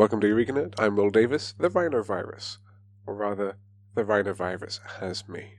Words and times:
welcome 0.00 0.18
to 0.18 0.34
Eurekanet. 0.34 0.72
I'm 0.78 0.96
Will 0.96 1.10
Davis, 1.10 1.52
the 1.58 1.68
rhinovirus. 1.68 2.56
Or 3.06 3.14
rather, 3.14 3.56
the 3.94 4.02
rhinovirus 4.02 4.80
has 4.98 5.28
me. 5.28 5.56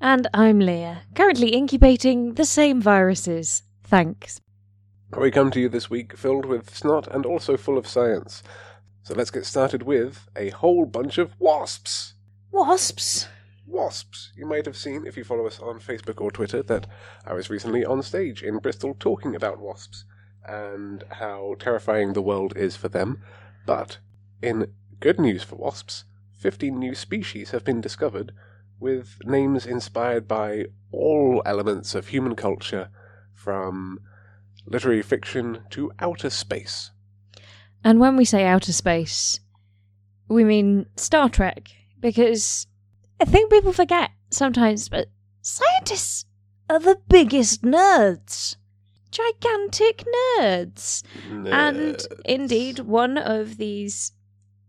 And 0.00 0.26
I'm 0.32 0.58
Leah, 0.58 1.02
currently 1.14 1.50
incubating 1.50 2.32
the 2.32 2.46
same 2.46 2.80
viruses. 2.80 3.62
Thanks. 3.82 4.40
We 5.14 5.30
come 5.30 5.50
to 5.50 5.60
you 5.60 5.68
this 5.68 5.90
week 5.90 6.16
filled 6.16 6.46
with 6.46 6.74
snot 6.74 7.08
and 7.08 7.26
also 7.26 7.58
full 7.58 7.76
of 7.76 7.86
science. 7.86 8.42
So 9.02 9.12
let's 9.12 9.30
get 9.30 9.44
started 9.44 9.82
with 9.82 10.30
a 10.34 10.48
whole 10.48 10.86
bunch 10.86 11.18
of 11.18 11.38
wasps. 11.38 12.14
Wasps? 12.52 13.28
Wasps. 13.66 14.32
You 14.34 14.46
might 14.46 14.64
have 14.64 14.78
seen, 14.78 15.06
if 15.06 15.18
you 15.18 15.24
follow 15.24 15.46
us 15.46 15.60
on 15.60 15.78
Facebook 15.78 16.22
or 16.22 16.30
Twitter, 16.30 16.62
that 16.62 16.86
I 17.26 17.34
was 17.34 17.50
recently 17.50 17.84
on 17.84 18.02
stage 18.02 18.42
in 18.42 18.60
Bristol 18.60 18.96
talking 18.98 19.36
about 19.36 19.60
wasps 19.60 20.06
and 20.48 21.04
how 21.10 21.56
terrifying 21.58 22.14
the 22.14 22.22
world 22.22 22.56
is 22.56 22.76
for 22.76 22.88
them. 22.88 23.20
But, 23.66 23.98
in 24.42 24.72
good 25.00 25.18
news 25.18 25.42
for 25.42 25.56
wasps, 25.56 26.04
15 26.38 26.78
new 26.78 26.94
species 26.94 27.50
have 27.50 27.64
been 27.64 27.80
discovered 27.80 28.32
with 28.78 29.18
names 29.24 29.64
inspired 29.64 30.28
by 30.28 30.66
all 30.92 31.42
elements 31.46 31.94
of 31.94 32.08
human 32.08 32.36
culture, 32.36 32.90
from 33.32 34.00
literary 34.66 35.02
fiction 35.02 35.60
to 35.70 35.92
outer 35.98 36.30
space. 36.30 36.90
And 37.82 38.00
when 38.00 38.16
we 38.16 38.24
say 38.24 38.44
outer 38.44 38.72
space, 38.72 39.40
we 40.28 40.44
mean 40.44 40.86
Star 40.96 41.28
Trek, 41.28 41.68
because 42.00 42.66
I 43.20 43.24
think 43.24 43.50
people 43.50 43.72
forget 43.72 44.10
sometimes, 44.30 44.88
but 44.88 45.08
scientists 45.42 46.24
are 46.68 46.78
the 46.78 46.98
biggest 47.08 47.62
nerds. 47.62 48.56
Gigantic 49.14 50.04
nerds. 50.38 51.04
And 51.30 52.04
indeed, 52.24 52.80
one 52.80 53.16
of 53.16 53.58
these 53.58 54.10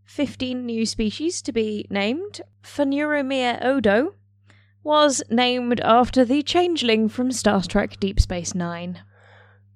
15 0.03 0.63
new 0.63 0.85
species 0.85 1.41
to 1.41 1.51
be 1.51 1.87
named, 1.89 2.41
Phanuromyia 2.63 3.65
odo, 3.65 4.13
was 4.83 5.23
named 5.31 5.79
after 5.81 6.23
the 6.23 6.43
changeling 6.43 7.09
from 7.09 7.31
Star 7.31 7.63
Trek 7.63 7.99
Deep 7.99 8.19
Space 8.19 8.53
Nine. 8.53 9.01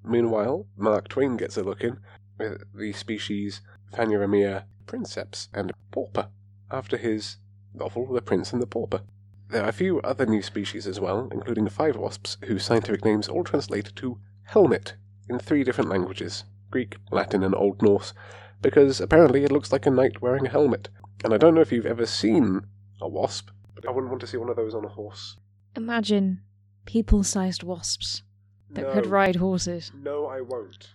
Meanwhile, 0.04 0.68
Mark 0.78 1.08
Twain 1.08 1.36
gets 1.36 1.58
a 1.58 1.64
look 1.64 1.84
in 1.84 1.98
with 2.38 2.64
the 2.74 2.94
species 2.94 3.62
Phanuromyia 3.92 4.66
princeps 4.86 5.50
and 5.52 5.72
pauper, 5.92 6.30
after 6.70 6.96
his 6.96 7.38
novel 7.74 8.14
The 8.14 8.22
Prince 8.22 8.54
and 8.54 8.62
the 8.62 8.68
Pauper. 8.68 9.02
There 9.50 9.64
are 9.64 9.70
a 9.70 9.74
few 9.74 10.00
other 10.02 10.28
new 10.28 10.44
species 10.44 10.86
as 10.86 11.00
well, 11.00 11.28
including 11.32 11.68
five 11.70 11.98
wasps 11.98 12.38
whose 12.46 12.64
scientific 12.64 13.04
names 13.04 13.28
all 13.28 13.44
translate 13.44 13.96
to 13.96 14.20
helmet 14.50 14.96
in 15.30 15.40
three 15.40 15.64
different 15.64 15.90
languages 15.90 16.44
Greek, 16.72 16.98
Latin, 17.12 17.44
and 17.44 17.56
Old 17.56 17.82
Norse, 17.82 18.14
because 18.62 19.02
apparently 19.02 19.44
it 19.44 19.52
looks 19.52 19.72
like 19.72 19.86
a 19.86 19.92
knight 19.92 20.22
wearing 20.22 20.46
a 20.46 20.50
helmet. 20.50 20.90
And 21.24 21.34
I 21.34 21.38
don't 21.38 21.56
know 21.56 21.62
if 21.62 21.72
you've 21.72 21.86
ever 21.86 22.06
seen 22.06 22.62
a 23.02 23.08
wasp, 23.08 23.50
but 23.74 23.88
I 23.88 23.92
wouldn't 23.92 24.10
want 24.12 24.22
to 24.22 24.28
see 24.28 24.38
one 24.38 24.50
of 24.50 24.56
those 24.56 24.76
on 24.76 24.86
a 24.86 24.90
horse. 24.90 25.38
Imagine 25.76 26.42
people 26.86 27.24
sized 27.24 27.64
wasps 27.64 28.24
that 28.70 28.82
no. 28.82 28.94
could 28.94 29.06
ride 29.08 29.38
horses. 29.38 29.92
No, 29.96 30.26
I 30.28 30.42
won't. 30.42 30.90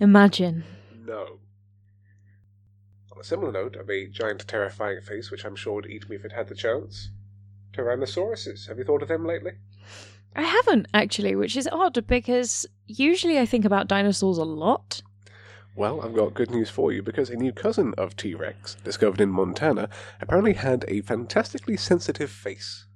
Imagine. 0.00 0.64
No. 1.04 1.40
On 3.12 3.20
a 3.20 3.24
similar 3.24 3.50
note 3.50 3.76
of 3.76 3.90
a 3.90 4.08
giant 4.08 4.46
terrifying 4.46 5.00
face 5.00 5.30
which 5.30 5.44
I'm 5.44 5.56
sure 5.56 5.74
would 5.74 5.86
eat 5.86 6.08
me 6.08 6.16
if 6.16 6.24
it 6.24 6.32
had 6.32 6.48
the 6.48 6.54
chance, 6.54 7.10
Tyrannosauruses. 7.72 8.68
Have 8.68 8.78
you 8.78 8.84
thought 8.84 9.02
of 9.02 9.08
them 9.08 9.26
lately? 9.26 9.52
I 10.36 10.42
haven't 10.42 10.86
actually, 10.94 11.34
which 11.34 11.56
is 11.56 11.68
odd 11.70 12.06
because 12.06 12.66
usually 12.86 13.38
I 13.38 13.46
think 13.46 13.64
about 13.64 13.88
dinosaurs 13.88 14.38
a 14.38 14.44
lot. 14.44 15.02
Well, 15.74 16.00
I've 16.00 16.14
got 16.14 16.34
good 16.34 16.50
news 16.50 16.70
for 16.70 16.92
you 16.92 17.02
because 17.02 17.30
a 17.30 17.36
new 17.36 17.52
cousin 17.52 17.94
of 17.96 18.16
T 18.16 18.34
Rex, 18.34 18.76
discovered 18.82 19.20
in 19.20 19.30
Montana, 19.30 19.88
apparently 20.20 20.54
had 20.54 20.84
a 20.88 21.02
fantastically 21.02 21.76
sensitive 21.76 22.30
face. 22.30 22.86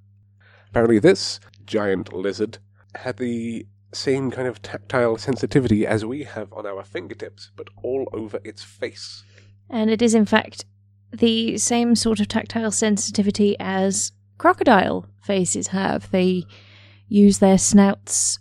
Apparently, 0.69 0.99
this 0.99 1.39
giant 1.65 2.11
lizard 2.11 2.57
had 2.95 3.17
the 3.17 3.65
same 3.93 4.31
kind 4.31 4.47
of 4.47 4.61
tactile 4.61 5.17
sensitivity 5.17 5.85
as 5.85 6.03
we 6.03 6.23
have 6.23 6.51
on 6.51 6.65
our 6.65 6.83
fingertips, 6.83 7.51
but 7.55 7.69
all 7.81 8.09
over 8.11 8.39
its 8.43 8.63
face. 8.63 9.23
And 9.69 9.89
it 9.89 10.01
is, 10.01 10.13
in 10.13 10.25
fact, 10.25 10.65
the 11.11 11.57
same 11.57 11.95
sort 11.95 12.19
of 12.19 12.27
tactile 12.27 12.71
sensitivity 12.71 13.55
as 13.59 14.11
crocodile 14.37 15.05
faces 15.21 15.67
have. 15.67 16.09
They 16.11 16.43
use 17.13 17.37
their 17.37 17.59
snouts 17.59 18.39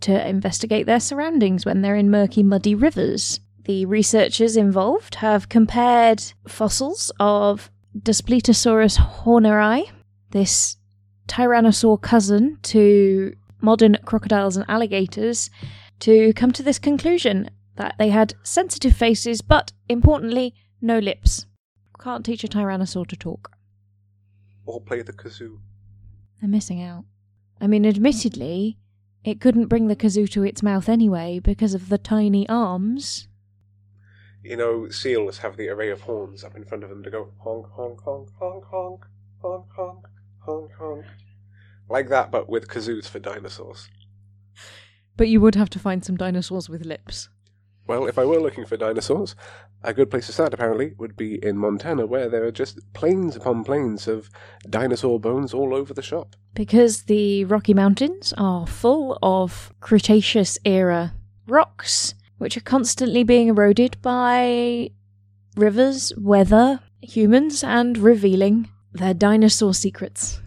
to 0.00 0.28
investigate 0.28 0.86
their 0.86 0.98
surroundings 0.98 1.64
when 1.64 1.82
they're 1.82 1.96
in 1.96 2.10
murky, 2.10 2.42
muddy 2.42 2.74
rivers. 2.74 3.38
The 3.64 3.86
researchers 3.86 4.56
involved 4.56 5.14
have 5.16 5.48
compared 5.48 6.22
fossils 6.48 7.12
of 7.20 7.70
Daspletosaurus 7.96 8.98
horneri, 8.98 9.88
this 10.32 10.76
tyrannosaur 11.28 12.02
cousin 12.02 12.58
to 12.64 13.34
modern 13.60 13.96
crocodiles 14.04 14.56
and 14.56 14.68
alligators, 14.68 15.48
to 16.00 16.32
come 16.34 16.50
to 16.50 16.62
this 16.62 16.80
conclusion 16.80 17.48
that 17.76 17.94
they 17.98 18.10
had 18.10 18.34
sensitive 18.42 18.96
faces, 18.96 19.40
but 19.40 19.72
importantly, 19.88 20.54
no 20.82 20.98
lips. 20.98 21.46
Can't 22.00 22.24
teach 22.24 22.42
a 22.42 22.48
tyrannosaur 22.48 23.06
to 23.06 23.16
talk. 23.16 23.52
Or 24.66 24.80
play 24.80 25.02
the 25.02 25.12
kazoo. 25.12 25.60
They're 26.40 26.50
missing 26.50 26.82
out. 26.82 27.04
I 27.60 27.66
mean, 27.66 27.86
admittedly, 27.86 28.78
it 29.24 29.40
couldn't 29.40 29.68
bring 29.68 29.88
the 29.88 29.96
kazoo 29.96 30.28
to 30.30 30.42
its 30.42 30.62
mouth 30.62 30.88
anyway 30.88 31.38
because 31.38 31.74
of 31.74 31.88
the 31.88 31.98
tiny 31.98 32.48
arms. 32.48 33.28
You 34.42 34.56
know, 34.56 34.90
seals 34.90 35.38
have 35.38 35.56
the 35.56 35.68
array 35.68 35.88
of 35.90 36.02
horns 36.02 36.44
up 36.44 36.54
in 36.54 36.64
front 36.64 36.84
of 36.84 36.90
them 36.90 37.02
to 37.02 37.10
go 37.10 37.32
honk, 37.42 37.66
honk, 37.72 38.00
honk, 38.04 38.28
honk, 38.38 38.64
honk, 38.70 39.04
honk, 39.40 39.66
honk, 39.74 40.04
honk, 40.40 40.70
honk. 40.78 41.04
Like 41.88 42.08
that, 42.10 42.30
but 42.30 42.48
with 42.48 42.68
kazoos 42.68 43.08
for 43.08 43.18
dinosaurs. 43.18 43.88
But 45.16 45.28
you 45.28 45.40
would 45.40 45.54
have 45.54 45.70
to 45.70 45.78
find 45.78 46.04
some 46.04 46.16
dinosaurs 46.16 46.68
with 46.68 46.84
lips. 46.84 47.30
Well, 47.86 48.06
if 48.06 48.18
I 48.18 48.24
were 48.24 48.40
looking 48.40 48.66
for 48.66 48.76
dinosaurs, 48.76 49.36
a 49.84 49.94
good 49.94 50.10
place 50.10 50.26
to 50.26 50.32
start 50.32 50.54
apparently 50.54 50.94
would 50.98 51.16
be 51.16 51.44
in 51.44 51.58
Montana, 51.58 52.06
where 52.06 52.28
there 52.28 52.44
are 52.44 52.50
just 52.50 52.80
plains 52.94 53.36
upon 53.36 53.64
plains 53.64 54.08
of 54.08 54.30
dinosaur 54.68 55.20
bones 55.20 55.52
all 55.52 55.74
over 55.74 55.92
the 55.92 56.02
shop. 56.02 56.34
Because 56.54 57.02
the 57.02 57.44
Rocky 57.44 57.74
Mountains 57.74 58.32
are 58.38 58.66
full 58.66 59.18
of 59.22 59.72
Cretaceous 59.80 60.58
era 60.64 61.14
rocks, 61.46 62.14
which 62.38 62.56
are 62.56 62.62
constantly 62.62 63.22
being 63.22 63.48
eroded 63.48 64.00
by 64.00 64.90
rivers, 65.56 66.12
weather, 66.16 66.80
humans, 67.00 67.62
and 67.62 67.98
revealing 67.98 68.68
their 68.92 69.14
dinosaur 69.14 69.74
secrets. 69.74 70.40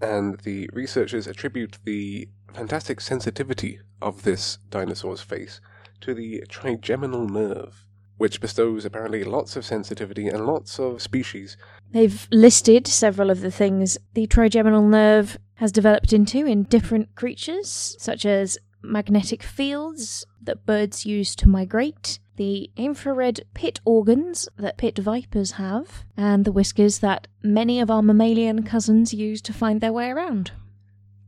And 0.00 0.40
the 0.40 0.68
researchers 0.72 1.26
attribute 1.26 1.78
the 1.84 2.28
fantastic 2.52 3.00
sensitivity 3.00 3.80
of 4.00 4.22
this 4.22 4.58
dinosaur's 4.70 5.20
face 5.20 5.60
to 6.00 6.14
the 6.14 6.44
trigeminal 6.48 7.28
nerve, 7.28 7.85
which 8.18 8.40
bestows 8.40 8.84
apparently 8.84 9.24
lots 9.24 9.56
of 9.56 9.64
sensitivity 9.64 10.28
and 10.28 10.46
lots 10.46 10.78
of 10.78 11.02
species. 11.02 11.56
They've 11.90 12.26
listed 12.30 12.86
several 12.86 13.30
of 13.30 13.40
the 13.40 13.50
things 13.50 13.98
the 14.14 14.26
trigeminal 14.26 14.86
nerve 14.86 15.38
has 15.54 15.72
developed 15.72 16.12
into 16.12 16.46
in 16.46 16.64
different 16.64 17.14
creatures, 17.14 17.96
such 17.98 18.24
as 18.24 18.58
magnetic 18.82 19.42
fields 19.42 20.24
that 20.42 20.66
birds 20.66 21.04
use 21.04 21.34
to 21.36 21.48
migrate, 21.48 22.18
the 22.36 22.70
infrared 22.76 23.40
pit 23.54 23.80
organs 23.84 24.48
that 24.58 24.76
pit 24.76 24.98
vipers 24.98 25.52
have, 25.52 26.04
and 26.16 26.44
the 26.44 26.52
whiskers 26.52 26.98
that 26.98 27.26
many 27.42 27.80
of 27.80 27.90
our 27.90 28.02
mammalian 28.02 28.62
cousins 28.62 29.14
use 29.14 29.40
to 29.42 29.52
find 29.52 29.80
their 29.80 29.92
way 29.92 30.10
around. 30.10 30.52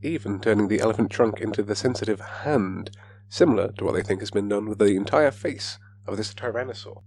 even 0.00 0.38
turning 0.38 0.68
the 0.68 0.80
elephant 0.80 1.10
trunk 1.10 1.40
into 1.40 1.60
the 1.62 1.74
sensitive 1.74 2.20
hand, 2.20 2.90
similar 3.28 3.72
to 3.72 3.84
what 3.84 3.94
they 3.94 4.02
think 4.02 4.20
has 4.20 4.30
been 4.30 4.48
done 4.48 4.68
with 4.68 4.78
the 4.78 4.94
entire 4.94 5.30
face 5.30 5.78
of 6.08 6.16
this 6.16 6.34
tyrannosaur. 6.34 7.02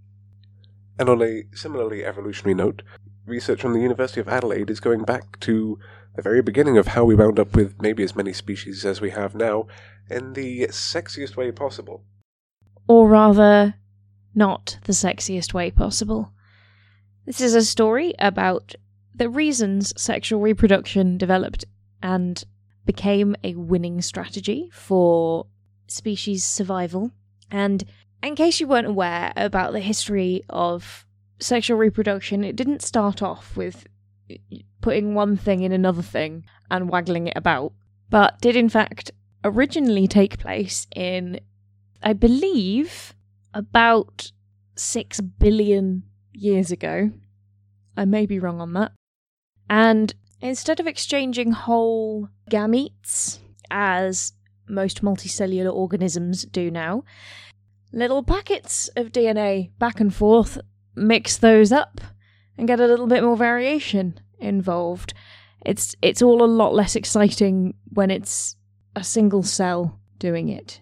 And 0.98 1.08
on 1.08 1.22
a 1.22 1.44
similarly 1.54 2.04
evolutionary 2.04 2.54
note, 2.54 2.82
research 3.26 3.60
from 3.60 3.72
the 3.72 3.80
University 3.80 4.20
of 4.20 4.28
Adelaide 4.28 4.70
is 4.70 4.80
going 4.80 5.04
back 5.04 5.38
to 5.40 5.78
the 6.14 6.22
very 6.22 6.42
beginning 6.42 6.76
of 6.76 6.88
how 6.88 7.04
we 7.04 7.14
wound 7.14 7.38
up 7.38 7.56
with 7.56 7.80
maybe 7.80 8.02
as 8.02 8.14
many 8.14 8.32
species 8.32 8.84
as 8.84 9.00
we 9.00 9.10
have 9.10 9.34
now 9.34 9.66
in 10.10 10.34
the 10.34 10.66
sexiest 10.68 11.36
way 11.36 11.50
possible. 11.50 12.04
Or 12.86 13.08
rather, 13.08 13.74
not 14.34 14.78
the 14.84 14.92
sexiest 14.92 15.54
way 15.54 15.70
possible. 15.70 16.32
This 17.24 17.40
is 17.40 17.54
a 17.54 17.64
story 17.64 18.14
about 18.18 18.74
the 19.14 19.28
reasons 19.28 19.92
sexual 20.00 20.40
reproduction 20.40 21.16
developed 21.16 21.64
and 22.02 22.42
became 22.84 23.36
a 23.44 23.54
winning 23.54 24.02
strategy 24.02 24.68
for 24.72 25.46
species 25.86 26.44
survival. 26.44 27.12
And 27.50 27.84
in 28.22 28.36
case 28.36 28.60
you 28.60 28.68
weren't 28.68 28.86
aware 28.86 29.32
about 29.36 29.72
the 29.72 29.80
history 29.80 30.44
of 30.48 31.04
sexual 31.40 31.76
reproduction, 31.76 32.44
it 32.44 32.56
didn't 32.56 32.82
start 32.82 33.22
off 33.22 33.56
with 33.56 33.86
putting 34.80 35.14
one 35.14 35.36
thing 35.36 35.62
in 35.62 35.72
another 35.72 36.02
thing 36.02 36.44
and 36.70 36.88
waggling 36.88 37.26
it 37.26 37.36
about, 37.36 37.72
but 38.08 38.40
did 38.40 38.56
in 38.56 38.68
fact 38.68 39.10
originally 39.44 40.06
take 40.06 40.38
place 40.38 40.86
in, 40.94 41.40
I 42.02 42.12
believe, 42.12 43.14
about 43.52 44.30
six 44.76 45.20
billion 45.20 46.04
years 46.32 46.70
ago. 46.70 47.10
I 47.96 48.04
may 48.04 48.26
be 48.26 48.38
wrong 48.38 48.60
on 48.60 48.72
that. 48.74 48.92
And 49.68 50.14
instead 50.40 50.80
of 50.80 50.86
exchanging 50.86 51.52
whole 51.52 52.28
gametes, 52.50 53.38
as 53.70 54.32
most 54.68 55.02
multicellular 55.02 55.72
organisms 55.72 56.44
do 56.44 56.70
now, 56.70 57.04
little 57.92 58.22
packets 58.22 58.88
of 58.96 59.12
DNA 59.12 59.70
back 59.78 60.00
and 60.00 60.14
forth, 60.14 60.58
mix 60.94 61.36
those 61.36 61.72
up, 61.72 62.00
and 62.56 62.66
get 62.66 62.80
a 62.80 62.86
little 62.86 63.06
bit 63.06 63.22
more 63.22 63.36
variation 63.36 64.20
involved. 64.38 65.14
It's 65.64 65.94
it's 66.02 66.22
all 66.22 66.42
a 66.42 66.46
lot 66.46 66.74
less 66.74 66.96
exciting 66.96 67.74
when 67.92 68.10
it's 68.10 68.56
a 68.96 69.04
single 69.04 69.42
cell 69.42 70.00
doing 70.18 70.48
it. 70.48 70.80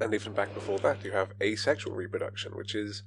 And 0.00 0.12
even 0.14 0.32
back 0.32 0.52
before 0.54 0.78
that, 0.80 1.04
you 1.04 1.12
have 1.12 1.32
asexual 1.42 1.94
reproduction, 1.94 2.54
which 2.54 2.74
is, 2.74 3.02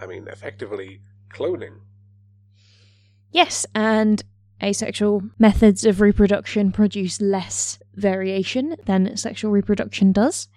I 0.00 0.06
mean, 0.06 0.28
effectively 0.28 1.00
cloning. 1.32 1.80
Yes, 3.32 3.66
and 3.74 4.22
asexual 4.62 5.22
methods 5.38 5.84
of 5.84 6.00
reproduction 6.00 6.70
produce 6.70 7.20
less 7.20 7.80
variation 7.94 8.76
than 8.86 9.16
sexual 9.16 9.50
reproduction 9.50 10.12
does. 10.12 10.48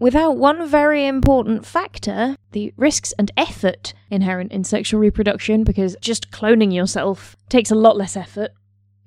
Without 0.00 0.38
one 0.38 0.66
very 0.66 1.06
important 1.06 1.66
factor, 1.66 2.34
the 2.52 2.72
risks 2.78 3.12
and 3.18 3.30
effort 3.36 3.92
inherent 4.10 4.50
in 4.50 4.64
sexual 4.64 4.98
reproduction, 4.98 5.62
because 5.62 5.94
just 6.00 6.30
cloning 6.30 6.74
yourself 6.74 7.36
takes 7.50 7.70
a 7.70 7.74
lot 7.74 7.98
less 7.98 8.16
effort. 8.16 8.52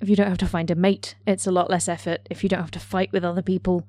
If 0.01 0.07
you 0.07 0.15
don't 0.15 0.27
have 0.27 0.37
to 0.37 0.45
find 0.45 0.69
a 0.69 0.75
mate, 0.75 1.15
it's 1.25 1.47
a 1.47 1.51
lot 1.51 1.71
less 1.71 1.89
effort. 1.89 2.27
If 2.29 2.43
you 2.43 2.49
don't 2.49 2.61
have 2.61 2.69
to 2.71 2.79
fight 2.79 3.11
with 3.11 3.25
other 3.25 3.41
people 3.41 3.87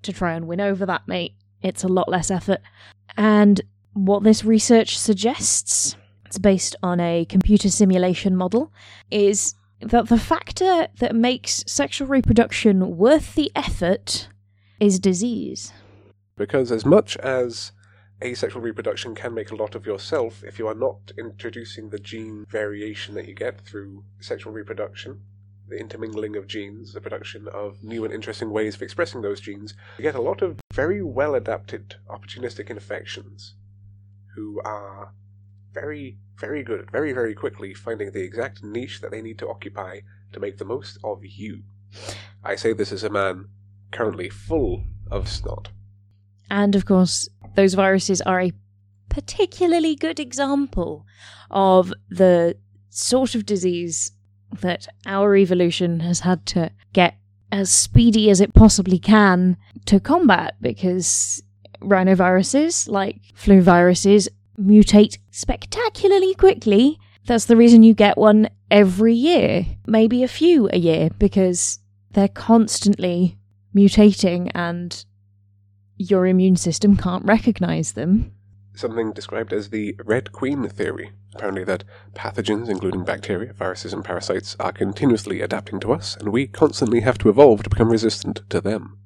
to 0.00 0.14
try 0.14 0.32
and 0.32 0.46
win 0.48 0.62
over 0.62 0.86
that 0.86 1.06
mate, 1.06 1.34
it's 1.60 1.84
a 1.84 1.88
lot 1.88 2.08
less 2.08 2.30
effort. 2.30 2.62
And 3.18 3.60
what 3.92 4.22
this 4.22 4.42
research 4.42 4.98
suggests, 4.98 5.94
it's 6.24 6.38
based 6.38 6.74
on 6.82 7.00
a 7.00 7.26
computer 7.26 7.68
simulation 7.68 8.34
model, 8.34 8.72
is 9.10 9.54
that 9.82 10.08
the 10.08 10.18
factor 10.18 10.88
that 11.00 11.14
makes 11.14 11.64
sexual 11.66 12.08
reproduction 12.08 12.96
worth 12.96 13.34
the 13.34 13.52
effort 13.54 14.28
is 14.80 14.98
disease. 14.98 15.74
Because 16.36 16.70
as 16.70 16.84
much 16.84 17.16
as 17.16 17.72
asexual 18.22 18.60
reproduction 18.60 19.14
can 19.14 19.32
make 19.32 19.50
a 19.50 19.56
lot 19.56 19.74
of 19.74 19.86
yourself, 19.86 20.44
if 20.44 20.58
you 20.58 20.68
are 20.68 20.74
not 20.74 21.12
introducing 21.18 21.88
the 21.88 21.98
gene 21.98 22.44
variation 22.48 23.14
that 23.14 23.26
you 23.26 23.34
get 23.34 23.62
through 23.62 24.04
sexual 24.20 24.52
reproduction, 24.52 25.22
the 25.68 25.78
intermingling 25.78 26.36
of 26.36 26.46
genes, 26.46 26.92
the 26.92 27.00
production 27.00 27.48
of 27.48 27.82
new 27.82 28.04
and 28.04 28.12
interesting 28.12 28.50
ways 28.50 28.74
of 28.74 28.82
expressing 28.82 29.22
those 29.22 29.40
genes, 29.40 29.74
you 29.98 30.02
get 30.02 30.14
a 30.14 30.20
lot 30.20 30.42
of 30.42 30.60
very 30.74 31.02
well 31.02 31.34
adapted 31.34 31.96
opportunistic 32.08 32.68
infections 32.68 33.54
who 34.34 34.60
are 34.62 35.14
very, 35.72 36.18
very 36.38 36.62
good 36.62 36.80
at 36.80 36.90
very, 36.90 37.12
very 37.12 37.34
quickly 37.34 37.72
finding 37.72 38.12
the 38.12 38.22
exact 38.22 38.62
niche 38.62 39.00
that 39.00 39.10
they 39.10 39.22
need 39.22 39.38
to 39.38 39.48
occupy 39.48 40.00
to 40.32 40.40
make 40.40 40.58
the 40.58 40.64
most 40.64 40.98
of 41.02 41.24
you. 41.24 41.62
I 42.44 42.56
say 42.56 42.74
this 42.74 42.92
as 42.92 43.04
a 43.04 43.10
man 43.10 43.48
currently 43.90 44.28
full 44.28 44.84
of 45.10 45.28
snot. 45.28 45.70
And 46.50 46.74
of 46.74 46.84
course, 46.84 47.28
those 47.54 47.74
viruses 47.74 48.20
are 48.22 48.40
a 48.40 48.52
particularly 49.08 49.94
good 49.94 50.20
example 50.20 51.06
of 51.50 51.92
the 52.08 52.56
sort 52.90 53.34
of 53.34 53.46
disease 53.46 54.12
that 54.60 54.86
our 55.06 55.36
evolution 55.36 56.00
has 56.00 56.20
had 56.20 56.46
to 56.46 56.70
get 56.92 57.16
as 57.52 57.70
speedy 57.70 58.30
as 58.30 58.40
it 58.40 58.54
possibly 58.54 58.98
can 58.98 59.56
to 59.86 60.00
combat 60.00 60.56
because 60.60 61.42
rhinoviruses, 61.80 62.88
like 62.88 63.20
flu 63.34 63.60
viruses, 63.60 64.28
mutate 64.60 65.18
spectacularly 65.30 66.34
quickly. 66.34 66.98
That's 67.24 67.46
the 67.46 67.56
reason 67.56 67.82
you 67.82 67.94
get 67.94 68.18
one 68.18 68.48
every 68.70 69.14
year, 69.14 69.66
maybe 69.86 70.22
a 70.22 70.28
few 70.28 70.68
a 70.72 70.78
year, 70.78 71.08
because 71.18 71.78
they're 72.12 72.28
constantly 72.28 73.38
mutating 73.74 74.50
and 74.54 75.04
your 75.96 76.26
immune 76.26 76.56
system 76.56 76.96
can't 76.96 77.24
recognize 77.24 77.92
them. 77.92 78.32
Something 78.74 79.12
described 79.12 79.52
as 79.52 79.70
the 79.70 79.96
Red 80.04 80.32
Queen 80.32 80.68
theory. 80.68 81.12
Apparently, 81.34 81.64
that 81.64 81.84
pathogens, 82.14 82.68
including 82.68 83.04
bacteria, 83.04 83.52
viruses, 83.52 83.92
and 83.92 84.04
parasites, 84.04 84.54
are 84.60 84.72
continuously 84.72 85.40
adapting 85.40 85.80
to 85.80 85.92
us, 85.92 86.16
and 86.16 86.30
we 86.30 86.46
constantly 86.46 87.00
have 87.00 87.16
to 87.18 87.30
evolve 87.30 87.62
to 87.62 87.70
become 87.70 87.90
resistant 87.90 88.42
to 88.50 88.60
them. 88.60 88.98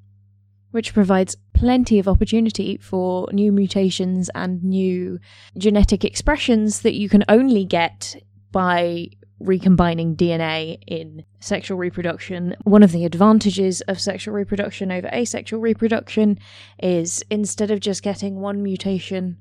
Which 0.73 0.95
provides 0.95 1.37
plenty 1.55 1.99
of 1.99 2.09
opportunity 2.09 2.77
for 2.79 3.29
new 3.33 3.53
mutations 3.53 4.31
and 4.35 4.63
new 4.63 5.21
genetic 5.57 6.05
expressions 6.05 6.83
that 6.83 6.95
you 6.95 7.09
can 7.09 7.25
only 7.29 7.65
get 7.65 8.17
by 8.53 9.09
recombining 9.41 10.17
DNA 10.17 10.79
in 10.87 11.25
sexual 11.41 11.79
reproduction. 11.79 12.57
One 12.65 12.83
of 12.83 12.93
the 12.93 13.05
advantages 13.05 13.81
of 13.83 14.01
sexual 14.01 14.35
reproduction 14.35 14.93
over 14.93 15.09
asexual 15.09 15.61
reproduction 15.61 16.39
is 16.83 17.25
instead 17.31 17.71
of 17.71 17.81
just 17.81 18.03
getting 18.03 18.37
one 18.37 18.63
mutation 18.63 19.39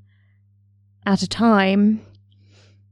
at 1.06 1.22
a 1.22 1.28
time, 1.28 2.00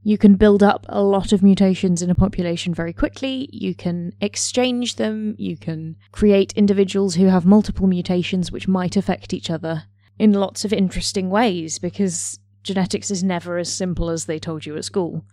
you 0.01 0.17
can 0.17 0.35
build 0.35 0.63
up 0.63 0.85
a 0.89 1.01
lot 1.01 1.33
of 1.33 1.43
mutations 1.43 2.01
in 2.01 2.09
a 2.09 2.15
population 2.15 2.73
very 2.73 2.93
quickly. 2.93 3.49
You 3.51 3.75
can 3.75 4.13
exchange 4.21 4.95
them. 4.95 5.35
You 5.37 5.57
can 5.57 5.97
create 6.11 6.53
individuals 6.53 7.15
who 7.15 7.27
have 7.27 7.45
multiple 7.45 7.87
mutations 7.87 8.51
which 8.51 8.67
might 8.67 8.95
affect 8.95 9.33
each 9.33 9.49
other 9.49 9.83
in 10.17 10.33
lots 10.33 10.63
of 10.63 10.73
interesting 10.73 11.29
ways 11.29 11.79
because 11.79 12.39
genetics 12.63 13.11
is 13.11 13.23
never 13.23 13.57
as 13.57 13.71
simple 13.71 14.09
as 14.09 14.25
they 14.25 14.39
told 14.39 14.65
you 14.65 14.77
at 14.77 14.85
school. 14.85 15.25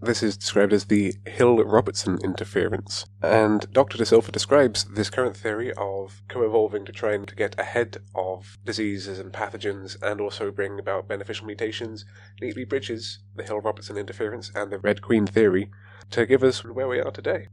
This 0.00 0.22
is 0.22 0.36
described 0.36 0.72
as 0.72 0.84
the 0.84 1.14
Hill 1.26 1.56
Robertson 1.64 2.18
interference. 2.22 3.04
And 3.20 3.70
Dr. 3.72 3.98
da 3.98 4.04
Silva 4.04 4.30
describes 4.30 4.84
this 4.84 5.10
current 5.10 5.36
theory 5.36 5.72
of 5.72 6.22
co 6.28 6.44
evolving 6.44 6.84
to 6.84 6.92
try 6.92 7.14
and 7.14 7.26
to 7.26 7.34
get 7.34 7.58
ahead 7.58 7.98
of 8.14 8.58
diseases 8.64 9.18
and 9.18 9.32
pathogens 9.32 10.00
and 10.00 10.20
also 10.20 10.52
bring 10.52 10.78
about 10.78 11.08
beneficial 11.08 11.46
mutations, 11.46 12.04
neatly 12.40 12.64
bridges 12.64 13.18
the 13.34 13.42
Hill 13.42 13.60
Robertson 13.60 13.96
interference 13.96 14.52
and 14.54 14.70
the 14.70 14.78
Red 14.78 15.02
Queen 15.02 15.26
theory 15.26 15.68
to 16.12 16.26
give 16.26 16.44
us 16.44 16.64
where 16.64 16.86
we 16.86 17.00
are 17.00 17.10
today. 17.10 17.48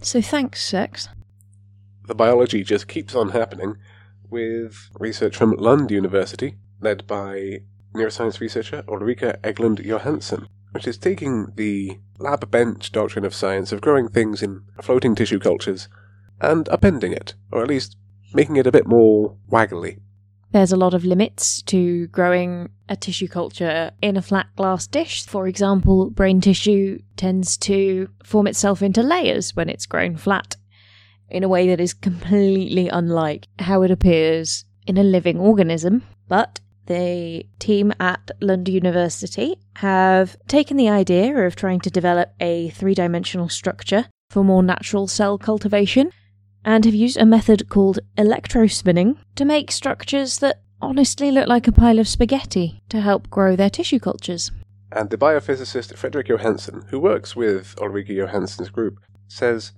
So 0.00 0.22
thanks, 0.22 0.62
Sex. 0.64 1.08
The 2.06 2.14
biology 2.14 2.62
just 2.62 2.86
keeps 2.86 3.16
on 3.16 3.30
happening 3.30 3.76
with 4.28 4.90
research 5.00 5.36
from 5.36 5.56
Lund 5.56 5.90
University, 5.90 6.54
led 6.80 7.08
by 7.08 7.62
neuroscience 7.94 8.38
researcher 8.38 8.84
Ulrika 8.88 9.40
Englund 9.42 9.84
Johansson 9.84 10.46
which 10.72 10.86
is 10.86 10.98
taking 10.98 11.52
the 11.56 11.98
lab 12.18 12.50
bench 12.50 12.92
doctrine 12.92 13.24
of 13.24 13.34
science 13.34 13.72
of 13.72 13.80
growing 13.80 14.08
things 14.08 14.42
in 14.42 14.62
floating 14.82 15.14
tissue 15.14 15.38
cultures 15.38 15.88
and 16.40 16.68
appending 16.68 17.12
it, 17.12 17.34
or 17.50 17.62
at 17.62 17.68
least 17.68 17.96
making 18.32 18.56
it 18.56 18.66
a 18.66 18.72
bit 18.72 18.86
more 18.86 19.36
waggly. 19.50 19.98
There's 20.52 20.72
a 20.72 20.76
lot 20.76 20.94
of 20.94 21.04
limits 21.04 21.62
to 21.62 22.08
growing 22.08 22.70
a 22.88 22.96
tissue 22.96 23.28
culture 23.28 23.92
in 24.02 24.16
a 24.16 24.22
flat 24.22 24.48
glass 24.56 24.86
dish. 24.88 25.24
For 25.24 25.46
example, 25.46 26.10
brain 26.10 26.40
tissue 26.40 26.98
tends 27.16 27.56
to 27.58 28.08
form 28.24 28.48
itself 28.48 28.82
into 28.82 29.02
layers 29.02 29.54
when 29.54 29.68
it's 29.68 29.86
grown 29.86 30.16
flat 30.16 30.56
in 31.28 31.44
a 31.44 31.48
way 31.48 31.68
that 31.68 31.80
is 31.80 31.94
completely 31.94 32.88
unlike 32.88 33.46
how 33.60 33.82
it 33.82 33.92
appears 33.92 34.64
in 34.88 34.98
a 34.98 35.04
living 35.04 35.38
organism. 35.38 36.02
But 36.26 36.58
the 36.90 37.46
team 37.60 37.92
at 38.00 38.32
Lund 38.40 38.68
University 38.68 39.54
have 39.76 40.36
taken 40.48 40.76
the 40.76 40.88
idea 40.88 41.32
of 41.46 41.54
trying 41.54 41.78
to 41.78 41.88
develop 41.88 42.32
a 42.40 42.70
three 42.70 42.94
dimensional 42.94 43.48
structure 43.48 44.06
for 44.28 44.42
more 44.42 44.60
natural 44.60 45.06
cell 45.06 45.38
cultivation 45.38 46.10
and 46.64 46.84
have 46.84 46.94
used 46.94 47.16
a 47.16 47.24
method 47.24 47.68
called 47.68 48.00
electrospinning 48.18 49.16
to 49.36 49.44
make 49.44 49.70
structures 49.70 50.40
that 50.40 50.62
honestly 50.82 51.30
look 51.30 51.46
like 51.46 51.68
a 51.68 51.72
pile 51.72 52.00
of 52.00 52.08
spaghetti 52.08 52.82
to 52.88 53.00
help 53.00 53.30
grow 53.30 53.54
their 53.54 53.70
tissue 53.70 54.00
cultures. 54.00 54.50
And 54.90 55.10
the 55.10 55.16
biophysicist 55.16 55.96
Fredrik 55.96 56.26
Johansson, 56.26 56.86
who 56.88 56.98
works 56.98 57.36
with 57.36 57.76
Ulrika 57.80 58.14
Johansson's 58.14 58.70
group, 58.70 58.98
says 59.28 59.70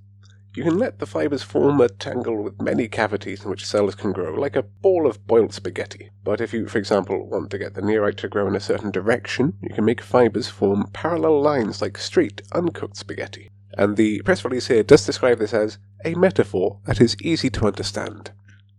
you 0.55 0.63
can 0.63 0.79
let 0.79 0.99
the 0.99 1.07
fibers 1.07 1.43
form 1.43 1.81
a 1.81 1.89
tangle 1.89 2.43
with 2.43 2.61
many 2.61 2.87
cavities 2.87 3.45
in 3.45 3.51
which 3.51 3.67
cells 3.67 3.95
can 3.95 4.13
grow, 4.13 4.35
like 4.35 4.57
a 4.57 4.63
ball 4.63 5.07
of 5.07 5.27
boiled 5.27 5.55
spaghetti. 5.55 6.11
But 6.25 6.41
if 6.41 6.53
you, 6.53 6.67
for 6.69 6.79
example, 6.79 7.27
want 7.27 7.51
to 7.51 7.59
get 7.59 7.75
the 7.75 7.81
neurite 7.81 8.19
to 8.19 8.29
grow 8.29 8.47
in 8.47 8.57
a 8.57 8.61
certain 8.61 8.91
direction, 8.91 9.55
you 9.63 9.71
can 9.71 9.85
make 9.85 10.03
fibers 10.03 10.49
form 10.49 10.91
parallel 10.93 11.41
lines 11.41 11.81
like 11.81 11.97
straight, 11.97 12.43
uncooked 12.53 12.97
spaghetti. 12.97 13.51
And 13.79 13.97
the 13.97 14.21
press 14.23 14.45
release 14.45 14.67
here 14.67 14.83
does 14.83 15.07
describe 15.07 15.39
this 15.39 15.55
as 15.55 15.79
a 16.05 16.15
metaphor 16.15 16.79
that 16.85 17.01
is 17.01 17.17
easy 17.23 17.49
to 17.51 17.67
understand. 17.67 18.31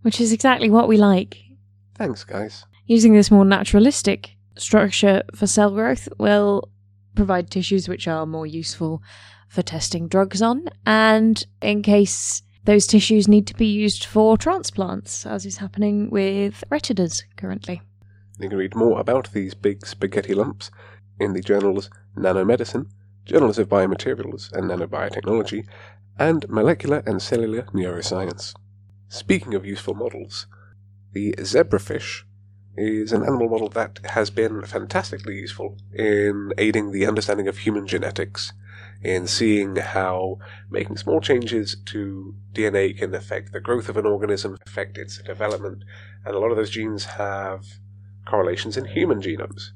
Which 0.03 0.21
is 0.21 0.31
exactly 0.31 0.69
what 0.69 0.87
we 0.87 0.97
like. 0.97 1.37
Thanks, 1.95 2.23
guys. 2.23 2.65
Using 2.85 3.13
this 3.13 3.31
more 3.31 3.45
naturalistic 3.45 4.35
structure 4.55 5.23
for 5.33 5.47
cell 5.47 5.71
growth 5.71 6.07
will 6.19 6.69
provide 7.15 7.49
tissues 7.49 7.87
which 7.87 8.07
are 8.07 8.25
more 8.25 8.45
useful 8.45 9.01
for 9.53 9.61
testing 9.61 10.07
drugs 10.07 10.41
on, 10.41 10.67
and 10.83 11.45
in 11.61 11.83
case 11.83 12.41
those 12.65 12.87
tissues 12.87 13.27
need 13.27 13.45
to 13.45 13.53
be 13.53 13.67
used 13.67 14.03
for 14.03 14.35
transplants, 14.35 15.27
as 15.27 15.45
is 15.45 15.57
happening 15.57 16.09
with 16.09 16.63
retinas 16.71 17.23
currently. 17.37 17.81
You 18.39 18.49
can 18.49 18.57
read 18.57 18.75
more 18.75 18.99
about 18.99 19.31
these 19.31 19.53
big 19.53 19.85
spaghetti 19.85 20.33
lumps 20.33 20.71
in 21.19 21.33
the 21.33 21.41
journals 21.41 21.91
Nanomedicine, 22.17 22.87
Journals 23.25 23.59
of 23.59 23.69
Biomaterials 23.69 24.51
and 24.53 24.71
Nanobiotechnology, 24.71 25.67
and 26.17 26.49
Molecular 26.49 27.03
and 27.05 27.21
Cellular 27.21 27.63
Neuroscience. 27.73 28.55
Speaking 29.07 29.53
of 29.53 29.67
useful 29.67 29.93
models, 29.93 30.47
the 31.11 31.35
zebrafish 31.37 32.23
is 32.75 33.13
an 33.13 33.21
animal 33.21 33.49
model 33.49 33.69
that 33.69 33.99
has 34.03 34.31
been 34.31 34.63
fantastically 34.63 35.35
useful 35.35 35.77
in 35.93 36.51
aiding 36.57 36.91
the 36.91 37.05
understanding 37.05 37.47
of 37.47 37.59
human 37.59 37.85
genetics, 37.85 38.51
in 39.03 39.27
seeing 39.27 39.75
how 39.75 40.37
making 40.69 40.97
small 40.97 41.19
changes 41.19 41.75
to 41.85 42.35
DNA 42.53 42.97
can 42.97 43.13
affect 43.13 43.51
the 43.51 43.59
growth 43.59 43.89
of 43.89 43.97
an 43.97 44.05
organism, 44.05 44.57
affect 44.65 44.97
its 44.97 45.21
development, 45.21 45.83
and 46.25 46.35
a 46.35 46.39
lot 46.39 46.51
of 46.51 46.57
those 46.57 46.69
genes 46.69 47.05
have 47.05 47.65
correlations 48.25 48.77
in 48.77 48.85
human 48.85 49.21
genomes. 49.21 49.71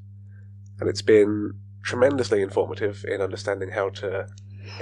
And 0.79 0.89
it's 0.89 1.01
been 1.01 1.53
tremendously 1.83 2.41
informative 2.41 3.03
in 3.07 3.21
understanding 3.21 3.69
how 3.71 3.89
to 3.89 4.27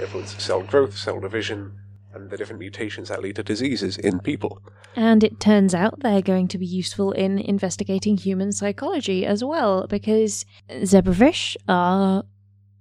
influence 0.00 0.40
cell 0.42 0.62
growth, 0.62 0.96
cell 0.96 1.20
division, 1.20 1.78
and 2.12 2.30
the 2.30 2.36
different 2.36 2.60
mutations 2.60 3.08
that 3.08 3.22
lead 3.22 3.36
to 3.36 3.42
diseases 3.42 3.98
in 3.98 4.20
people. 4.20 4.62
And 4.94 5.22
it 5.22 5.38
turns 5.38 5.74
out 5.74 6.00
they're 6.00 6.22
going 6.22 6.48
to 6.48 6.58
be 6.58 6.66
useful 6.66 7.12
in 7.12 7.38
investigating 7.38 8.16
human 8.16 8.52
psychology 8.52 9.26
as 9.26 9.44
well, 9.44 9.86
because 9.86 10.46
zebrafish 10.70 11.56
are 11.68 12.24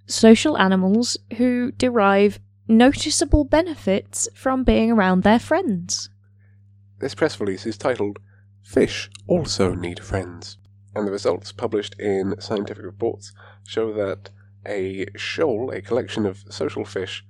social 0.05 0.57
animals 0.57 1.17
who 1.37 1.71
derive 1.71 2.39
noticeable 2.67 3.43
benefits 3.43 4.27
from 4.33 4.63
being 4.63 4.91
around 4.91 5.23
their 5.23 5.39
friends. 5.39 6.09
This 6.99 7.15
press 7.15 7.39
release 7.39 7.65
is 7.65 7.77
titled 7.77 8.19
Fish 8.63 9.09
Also 9.27 9.75
Need 9.75 9.99
Friends, 9.99 10.57
and 10.95 11.07
the 11.07 11.11
results 11.11 11.51
published 11.51 11.99
in 11.99 12.39
scientific 12.39 12.83
reports 12.83 13.33
show 13.63 13.93
that 13.93 14.29
a 14.65 15.05
shoal, 15.15 15.69
a 15.71 15.81
collection 15.81 16.25
of 16.25 16.43
social 16.49 16.85
fish, 16.85 17.23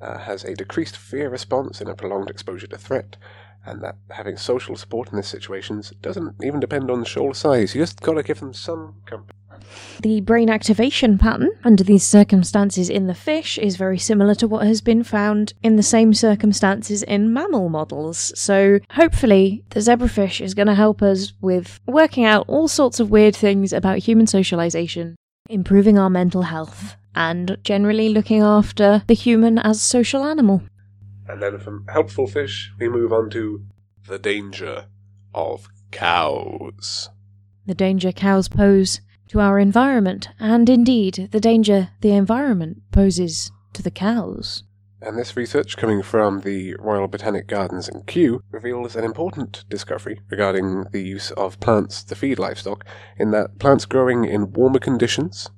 uh, 0.00 0.18
has 0.18 0.44
a 0.44 0.54
decreased 0.54 0.96
fear 0.96 1.30
response 1.30 1.80
in 1.80 1.88
a 1.88 1.94
prolonged 1.94 2.28
exposure 2.28 2.66
to 2.66 2.76
threat, 2.76 3.16
and 3.64 3.82
that 3.82 3.96
having 4.10 4.36
social 4.36 4.76
support 4.76 5.10
in 5.10 5.16
these 5.16 5.26
situations 5.26 5.90
doesn't 6.02 6.36
even 6.42 6.60
depend 6.60 6.90
on 6.90 7.00
the 7.00 7.06
shoal 7.06 7.32
size. 7.32 7.74
You 7.74 7.82
just 7.82 8.00
gotta 8.00 8.22
give 8.22 8.40
them 8.40 8.52
some 8.52 8.96
company. 9.06 9.37
The 10.00 10.20
brain 10.20 10.48
activation 10.48 11.18
pattern 11.18 11.50
under 11.64 11.82
these 11.82 12.04
circumstances 12.04 12.88
in 12.88 13.06
the 13.06 13.14
fish 13.14 13.58
is 13.58 13.76
very 13.76 13.98
similar 13.98 14.34
to 14.36 14.46
what 14.46 14.66
has 14.66 14.80
been 14.80 15.02
found 15.02 15.54
in 15.62 15.76
the 15.76 15.82
same 15.82 16.14
circumstances 16.14 17.02
in 17.02 17.32
mammal 17.32 17.68
models. 17.68 18.32
So, 18.38 18.78
hopefully, 18.90 19.64
the 19.70 19.80
zebrafish 19.80 20.40
is 20.40 20.54
going 20.54 20.68
to 20.68 20.74
help 20.74 21.02
us 21.02 21.32
with 21.40 21.80
working 21.86 22.24
out 22.24 22.44
all 22.48 22.68
sorts 22.68 23.00
of 23.00 23.10
weird 23.10 23.34
things 23.34 23.72
about 23.72 23.98
human 23.98 24.26
socialization, 24.26 25.16
improving 25.48 25.98
our 25.98 26.10
mental 26.10 26.42
health, 26.42 26.96
and 27.14 27.58
generally 27.64 28.08
looking 28.08 28.40
after 28.40 29.02
the 29.08 29.14
human 29.14 29.58
as 29.58 29.82
social 29.82 30.24
animal. 30.24 30.62
And 31.26 31.42
then 31.42 31.58
from 31.58 31.86
helpful 31.88 32.26
fish, 32.26 32.72
we 32.78 32.88
move 32.88 33.12
on 33.12 33.30
to 33.30 33.64
the 34.06 34.18
danger 34.18 34.86
of 35.34 35.68
cows. 35.90 37.10
The 37.66 37.74
danger 37.74 38.12
cows 38.12 38.48
pose 38.48 39.00
to 39.28 39.40
our 39.40 39.58
environment, 39.58 40.28
and 40.38 40.68
indeed 40.68 41.28
the 41.32 41.40
danger 41.40 41.90
the 42.00 42.12
environment 42.12 42.82
poses 42.92 43.50
to 43.72 43.82
the 43.82 43.90
cows. 43.90 44.64
And 45.00 45.16
this 45.16 45.36
research, 45.36 45.76
coming 45.76 46.02
from 46.02 46.40
the 46.40 46.74
Royal 46.80 47.06
Botanic 47.06 47.46
Gardens 47.46 47.88
in 47.88 48.02
Kew, 48.02 48.42
reveals 48.50 48.96
an 48.96 49.04
important 49.04 49.64
discovery 49.68 50.20
regarding 50.28 50.86
the 50.90 51.02
use 51.02 51.30
of 51.32 51.60
plants 51.60 52.02
to 52.04 52.16
feed 52.16 52.38
livestock, 52.40 52.84
in 53.16 53.30
that 53.30 53.60
plants 53.60 53.84
growing 53.84 54.24
in 54.24 54.52
warmer 54.52 54.80
conditions, 54.80 55.50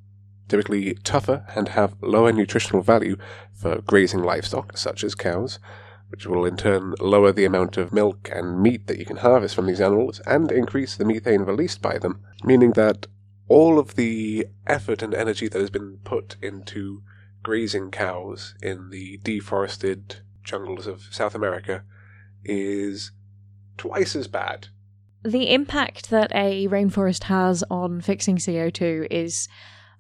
typically 0.49 0.95
tougher 1.05 1.47
and 1.55 1.69
have 1.69 1.97
lower 2.03 2.33
nutritional 2.33 2.83
value 2.83 3.17
for 3.55 3.81
grazing 3.81 4.23
livestock, 4.23 4.77
such 4.77 5.03
as 5.03 5.15
cows, 5.15 5.59
which 6.09 6.27
will 6.27 6.45
in 6.45 6.57
turn 6.57 6.93
lower 7.01 7.33
the 7.33 7.45
amount 7.47 7.79
of 7.79 7.95
milk 7.95 8.29
and 8.31 8.61
meat 8.61 8.89
that 8.89 8.99
you 8.99 9.07
can 9.07 9.19
harvest 9.19 9.55
from 9.55 9.67
these 9.67 9.81
animals 9.81 10.21
and 10.27 10.53
increase 10.53 10.97
the 10.97 11.05
methane 11.05 11.43
released 11.43 11.81
by 11.81 11.97
them, 11.97 12.21
meaning 12.45 12.73
that 12.73 13.07
all 13.51 13.81
of 13.81 13.97
the 13.97 14.47
effort 14.65 15.03
and 15.03 15.13
energy 15.13 15.49
that 15.49 15.61
has 15.61 15.71
been 15.71 15.99
put 16.05 16.37
into 16.41 17.03
grazing 17.43 17.91
cows 17.91 18.55
in 18.63 18.91
the 18.91 19.19
deforested 19.25 20.21
jungles 20.45 20.87
of 20.87 21.09
South 21.11 21.35
America 21.35 21.83
is 22.45 23.11
twice 23.77 24.15
as 24.15 24.29
bad. 24.29 24.69
The 25.25 25.53
impact 25.53 26.11
that 26.11 26.31
a 26.33 26.69
rainforest 26.69 27.25
has 27.25 27.65
on 27.69 28.01
fixing 28.01 28.37
CO2 28.37 29.09
is 29.11 29.49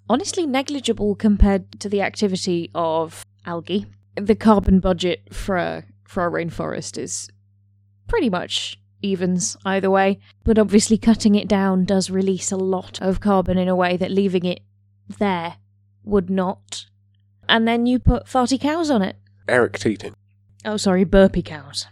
honestly 0.09 0.47
negligible 0.47 1.17
compared 1.17 1.81
to 1.81 1.89
the 1.89 2.03
activity 2.03 2.71
of 2.73 3.25
algae. 3.45 3.87
The 4.15 4.37
carbon 4.37 4.79
budget 4.79 5.35
for 5.35 5.57
a, 5.57 5.85
for 6.05 6.25
a 6.25 6.31
rainforest 6.31 6.97
is 6.97 7.29
pretty 8.07 8.31
much 8.31 8.79
evens 9.03 9.57
either 9.65 9.91
way, 9.91 10.19
but 10.45 10.59
obviously 10.59 10.99
cutting 10.99 11.35
it 11.35 11.49
down 11.49 11.85
does 11.85 12.11
release 12.11 12.53
a 12.53 12.57
lot 12.57 13.01
of 13.01 13.21
carbon 13.21 13.59
in 13.59 13.69
a 13.69 13.77
way 13.77 13.97
that 13.97 14.11
leaving 14.11 14.45
it 14.45 14.61
there 15.19 15.57
would 16.05 16.31
not. 16.31 16.87
And 17.49 17.67
then 17.67 17.87
you 17.87 17.99
put 17.99 18.27
farty 18.27 18.61
cows 18.61 18.91
on 18.91 19.03
it. 19.03 19.17
Eructating. 19.49 20.15
Oh, 20.65 20.77
sorry, 20.77 21.05
burpy 21.05 21.43
cows. 21.43 21.87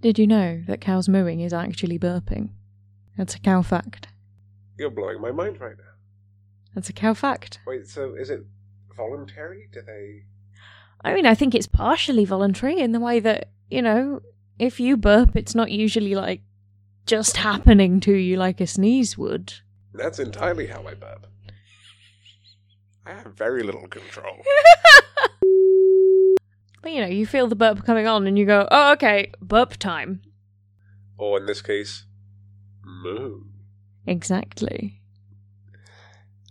Did 0.00 0.18
you 0.18 0.26
know 0.26 0.62
that 0.66 0.80
cows 0.80 1.08
mooing 1.08 1.40
is 1.40 1.52
actually 1.52 1.98
burping? 1.98 2.50
That's 3.16 3.34
a 3.34 3.40
cow 3.40 3.62
fact. 3.62 4.08
You're 4.78 4.90
blowing 4.90 5.20
my 5.20 5.32
mind 5.32 5.60
right 5.60 5.76
now. 5.76 5.84
That's 6.74 6.88
a 6.88 6.92
cow 6.92 7.14
fact. 7.14 7.58
Wait, 7.66 7.86
so 7.86 8.14
is 8.14 8.30
it 8.30 8.46
voluntary? 8.96 9.68
Do 9.72 9.82
they. 9.82 10.22
I 11.02 11.14
mean, 11.14 11.26
I 11.26 11.34
think 11.34 11.54
it's 11.54 11.66
partially 11.66 12.24
voluntary 12.24 12.78
in 12.78 12.92
the 12.92 13.00
way 13.00 13.20
that, 13.20 13.50
you 13.70 13.82
know, 13.82 14.20
if 14.58 14.78
you 14.78 14.96
burp, 14.96 15.34
it's 15.34 15.54
not 15.54 15.70
usually 15.70 16.14
like 16.14 16.42
just 17.10 17.38
happening 17.38 17.98
to 17.98 18.12
you 18.12 18.36
like 18.36 18.60
a 18.60 18.68
sneeze 18.68 19.18
would. 19.18 19.52
That's 19.92 20.20
entirely 20.20 20.68
how 20.68 20.86
I 20.86 20.94
burp. 20.94 21.26
I 23.04 23.14
have 23.14 23.34
very 23.34 23.64
little 23.64 23.88
control. 23.88 24.36
But 26.82 26.92
you 26.92 27.02
know, 27.02 27.08
you 27.08 27.26
feel 27.26 27.46
the 27.46 27.56
burp 27.56 27.84
coming 27.84 28.06
on 28.06 28.26
and 28.26 28.38
you 28.38 28.46
go, 28.46 28.66
oh, 28.70 28.92
okay, 28.92 29.32
burp 29.42 29.76
time. 29.76 30.22
or 31.18 31.36
in 31.38 31.44
this 31.44 31.60
case, 31.60 32.06
moo. 32.82 33.42
Exactly. 34.06 34.99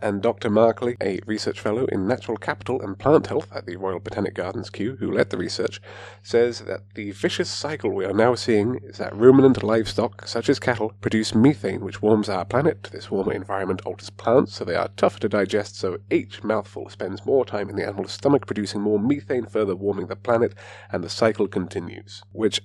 And 0.01 0.21
Dr. 0.21 0.49
Mark 0.49 0.81
Lee, 0.81 0.95
a 1.01 1.19
research 1.25 1.59
fellow 1.59 1.85
in 1.87 2.07
natural 2.07 2.37
capital 2.37 2.81
and 2.81 2.97
plant 2.97 3.27
health 3.27 3.51
at 3.53 3.65
the 3.65 3.75
Royal 3.75 3.99
Botanic 3.99 4.33
Gardens 4.33 4.69
Kew, 4.69 4.95
who 4.95 5.11
led 5.11 5.29
the 5.29 5.37
research, 5.37 5.81
says 6.23 6.59
that 6.61 6.83
the 6.95 7.11
vicious 7.11 7.49
cycle 7.49 7.91
we 7.91 8.05
are 8.05 8.13
now 8.13 8.33
seeing 8.33 8.79
is 8.83 8.97
that 8.97 9.13
ruminant 9.13 9.61
livestock, 9.61 10.25
such 10.25 10.47
as 10.47 10.57
cattle, 10.57 10.93
produce 11.01 11.35
methane, 11.35 11.81
which 11.81 12.01
warms 12.01 12.29
our 12.29 12.45
planet. 12.45 12.89
This 12.93 13.11
warmer 13.11 13.33
environment 13.33 13.81
alters 13.85 14.09
plants, 14.09 14.53
so 14.53 14.63
they 14.63 14.75
are 14.75 14.89
tougher 14.95 15.19
to 15.19 15.29
digest, 15.29 15.75
so 15.75 15.97
each 16.09 16.43
mouthful 16.45 16.87
spends 16.87 17.25
more 17.25 17.43
time 17.43 17.69
in 17.69 17.75
the 17.75 17.85
animal's 17.85 18.13
stomach, 18.13 18.45
producing 18.45 18.79
more 18.79 18.99
methane, 18.99 19.47
further 19.47 19.75
warming 19.75 20.07
the 20.07 20.15
planet, 20.15 20.53
and 20.91 21.03
the 21.03 21.09
cycle 21.09 21.47
continues. 21.49 22.23
Which 22.31 22.61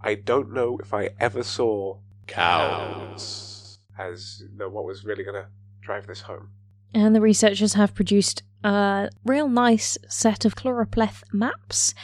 I 0.00 0.14
don't 0.14 0.52
know 0.52 0.78
if 0.82 0.94
I 0.94 1.10
ever 1.20 1.42
saw 1.42 1.98
cows 2.26 3.78
as 3.98 4.44
the, 4.56 4.68
what 4.68 4.84
was 4.84 5.04
really 5.04 5.24
going 5.24 5.42
to 5.42 5.48
drive 5.84 6.06
this 6.06 6.22
home. 6.22 6.50
And 6.92 7.14
the 7.14 7.20
researchers 7.20 7.74
have 7.74 7.94
produced 7.94 8.42
a 8.62 9.10
real 9.24 9.48
nice 9.48 9.98
set 10.08 10.44
of 10.44 10.56
choropleth 10.56 11.22
maps 11.32 11.94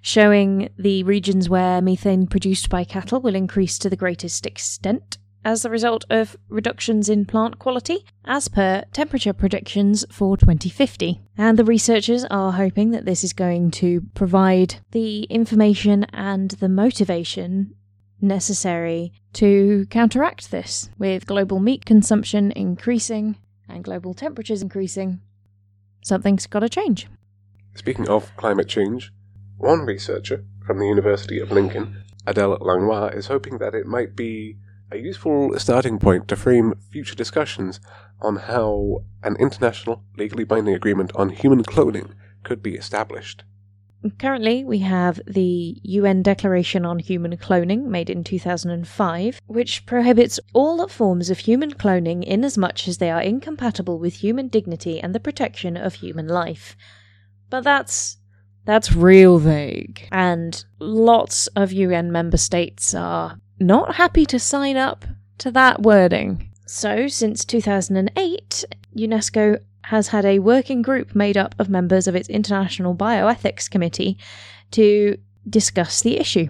showing 0.00 0.70
the 0.78 1.02
regions 1.02 1.48
where 1.48 1.82
methane 1.82 2.26
produced 2.26 2.70
by 2.70 2.84
cattle 2.84 3.20
will 3.20 3.34
increase 3.34 3.76
to 3.78 3.90
the 3.90 3.96
greatest 3.96 4.46
extent 4.46 5.18
as 5.44 5.64
a 5.64 5.70
result 5.70 6.04
of 6.10 6.36
reductions 6.48 7.08
in 7.08 7.24
plant 7.24 7.58
quality, 7.60 8.04
as 8.24 8.48
per 8.48 8.84
temperature 8.92 9.32
predictions 9.32 10.04
for 10.10 10.36
2050. 10.36 11.20
And 11.38 11.56
the 11.56 11.64
researchers 11.64 12.24
are 12.24 12.52
hoping 12.52 12.90
that 12.90 13.04
this 13.04 13.22
is 13.22 13.32
going 13.32 13.70
to 13.72 14.00
provide 14.14 14.76
the 14.90 15.22
information 15.24 16.04
and 16.12 16.50
the 16.52 16.68
motivation 16.68 17.76
necessary 18.20 19.12
to 19.34 19.86
counteract 19.90 20.50
this, 20.50 20.90
with 20.98 21.26
global 21.26 21.60
meat 21.60 21.84
consumption 21.84 22.52
increasing 22.52 23.36
and 23.68 23.84
global 23.84 24.14
temperatures 24.14 24.62
increasing. 24.62 25.20
Something's 26.02 26.46
got 26.46 26.60
to 26.60 26.68
change. 26.68 27.08
Speaking 27.74 28.08
of 28.08 28.34
climate 28.36 28.68
change, 28.68 29.12
one 29.58 29.80
researcher 29.80 30.44
from 30.66 30.78
the 30.78 30.86
University 30.86 31.38
of 31.40 31.50
Lincoln, 31.50 32.02
Adele 32.26 32.58
Langlois, 32.60 33.08
is 33.08 33.26
hoping 33.26 33.58
that 33.58 33.74
it 33.74 33.86
might 33.86 34.16
be 34.16 34.56
a 34.90 34.98
useful 34.98 35.58
starting 35.58 35.98
point 35.98 36.28
to 36.28 36.36
frame 36.36 36.74
future 36.90 37.14
discussions 37.14 37.80
on 38.20 38.36
how 38.36 39.04
an 39.22 39.36
international, 39.36 40.04
legally 40.16 40.44
binding 40.44 40.74
agreement 40.74 41.10
on 41.14 41.30
human 41.30 41.62
cloning 41.62 42.12
could 42.44 42.62
be 42.62 42.76
established. 42.76 43.44
Currently, 44.18 44.64
we 44.64 44.78
have 44.80 45.20
the 45.26 45.78
UN 45.82 46.22
Declaration 46.22 46.84
on 46.84 46.98
Human 46.98 47.36
Cloning, 47.36 47.84
made 47.84 48.10
in 48.10 48.24
2005, 48.24 49.40
which 49.46 49.86
prohibits 49.86 50.40
all 50.52 50.86
forms 50.88 51.30
of 51.30 51.38
human 51.38 51.72
cloning 51.72 52.24
inasmuch 52.24 52.86
as 52.88 52.98
they 52.98 53.10
are 53.10 53.22
incompatible 53.22 53.98
with 53.98 54.14
human 54.14 54.48
dignity 54.48 55.00
and 55.00 55.14
the 55.14 55.20
protection 55.20 55.76
of 55.76 55.94
human 55.94 56.28
life. 56.28 56.76
But 57.50 57.64
that's 57.64 58.18
that's 58.64 58.92
real 58.92 59.38
vague. 59.38 60.08
And 60.10 60.64
lots 60.80 61.46
of 61.48 61.72
UN 61.72 62.10
member 62.10 62.36
states 62.36 62.94
are 62.94 63.38
not 63.60 63.94
happy 63.94 64.26
to 64.26 64.38
sign 64.38 64.76
up 64.76 65.04
to 65.38 65.50
that 65.52 65.82
wording. 65.82 66.50
So, 66.66 67.06
since 67.06 67.44
2008, 67.44 68.64
UNESCO 68.96 69.60
has 69.86 70.08
had 70.08 70.24
a 70.24 70.40
working 70.40 70.82
group 70.82 71.14
made 71.14 71.36
up 71.36 71.54
of 71.60 71.68
members 71.68 72.08
of 72.08 72.16
its 72.16 72.28
International 72.28 72.92
Bioethics 72.92 73.70
Committee 73.70 74.18
to 74.72 75.16
discuss 75.48 76.02
the 76.02 76.18
issue. 76.18 76.48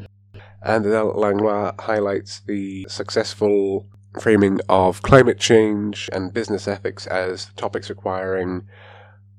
And 0.63 0.87
Langlois 0.87 1.75
highlights 1.79 2.41
the 2.41 2.87
successful 2.89 3.87
framing 4.19 4.61
of 4.71 5.03
climate 5.03 5.39
change 5.39 6.09
and 6.15 6.33
business 6.33 6.67
ethics 6.67 7.07
as 7.07 7.51
topics 7.57 7.91
requiring 7.91 8.67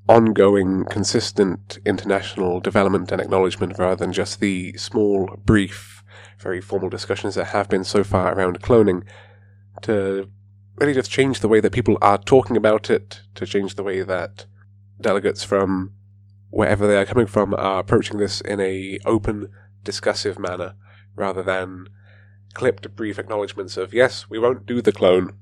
ongoing, 0.08 0.86
consistent 0.86 1.80
international 1.84 2.60
development 2.60 3.12
and 3.12 3.20
acknowledgement 3.20 3.80
rather 3.80 3.96
than 3.96 4.14
just 4.14 4.40
the 4.40 4.78
small, 4.78 5.28
brief, 5.44 6.04
very 6.40 6.62
formal 6.62 6.88
discussions 6.88 7.34
that 7.34 7.46
have 7.46 7.68
been 7.68 7.84
so 7.84 8.04
far 8.04 8.36
around 8.36 8.62
cloning 8.62 9.04
to 9.82 10.30
really 10.78 10.94
just 10.94 11.12
change 11.12 11.40
the 11.40 11.48
way 11.48 11.60
that 11.60 11.72
people 11.72 11.98
are 12.02 12.18
talking 12.18 12.56
about 12.56 12.90
it, 12.90 13.22
to 13.36 13.46
change 13.46 13.76
the 13.76 13.84
way 13.84 14.02
that 14.04 14.46
delegates 15.02 15.44
from 15.44 15.94
wherever 16.50 16.88
they 16.88 16.98
are 16.98 17.06
coming 17.06 17.28
from 17.28 17.54
are 17.56 17.80
approaching 17.80 18.18
this 18.18 18.42
in 18.42 18.60
a 18.60 19.00
open, 19.06 19.50
discussive 19.84 20.40
manner, 20.40 20.76
rather 21.16 21.44
than 21.44 21.88
clipped, 22.54 22.96
brief 22.96 23.20
acknowledgements 23.20 23.78
of 23.78 23.94
yes, 23.94 24.30
we 24.30 24.40
won't 24.40 24.66
do 24.66 24.82
the 24.82 24.92
clone. 24.92 25.38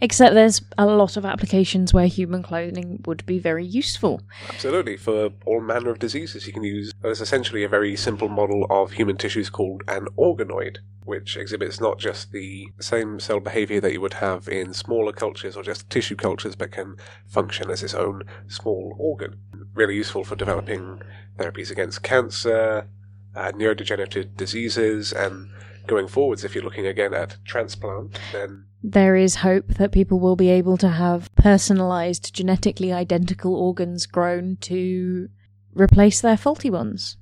Except 0.00 0.34
there's 0.34 0.62
a 0.76 0.86
lot 0.86 1.16
of 1.16 1.24
applications 1.24 1.92
where 1.92 2.06
human 2.06 2.42
cloning 2.42 3.06
would 3.06 3.26
be 3.26 3.38
very 3.38 3.64
useful. 3.64 4.22
Absolutely, 4.48 4.96
for 4.96 5.30
all 5.44 5.60
manner 5.60 5.90
of 5.90 5.98
diseases, 5.98 6.46
you 6.46 6.52
can 6.52 6.62
use. 6.62 6.92
There's 7.02 7.20
essentially 7.20 7.64
a 7.64 7.68
very 7.68 7.96
simple 7.96 8.28
model 8.28 8.66
of 8.70 8.92
human 8.92 9.16
tissues 9.16 9.50
called 9.50 9.82
an 9.88 10.06
organoid, 10.16 10.78
which 11.04 11.36
exhibits 11.36 11.80
not 11.80 11.98
just 11.98 12.32
the 12.32 12.68
same 12.80 13.18
cell 13.18 13.40
behavior 13.40 13.80
that 13.80 13.92
you 13.92 14.00
would 14.00 14.14
have 14.14 14.48
in 14.48 14.72
smaller 14.72 15.12
cultures 15.12 15.56
or 15.56 15.62
just 15.62 15.90
tissue 15.90 16.16
cultures, 16.16 16.54
but 16.54 16.70
can 16.70 16.96
function 17.26 17.70
as 17.70 17.82
its 17.82 17.94
own 17.94 18.22
small 18.46 18.94
organ. 18.98 19.38
Really 19.74 19.96
useful 19.96 20.22
for 20.22 20.36
developing 20.36 21.02
therapies 21.38 21.70
against 21.70 22.02
cancer, 22.02 22.86
uh, 23.34 23.52
neurodegenerative 23.52 24.36
diseases, 24.36 25.12
and 25.12 25.50
going 25.88 26.08
forwards, 26.08 26.44
if 26.44 26.54
you're 26.54 26.64
looking 26.64 26.86
again 26.86 27.12
at 27.12 27.36
transplant, 27.44 28.18
then 28.32 28.64
there 28.82 29.16
is 29.16 29.36
hope 29.36 29.66
that 29.74 29.90
people 29.90 30.20
will 30.20 30.36
be 30.36 30.50
able 30.50 30.76
to 30.76 30.88
have 30.88 31.34
personalized, 31.34 32.32
genetically 32.32 32.92
identical 32.92 33.54
organs 33.54 34.06
grown 34.06 34.56
to 34.60 35.28
replace 35.72 36.20
their 36.20 36.36
faulty 36.36 36.70
ones. 36.70 37.16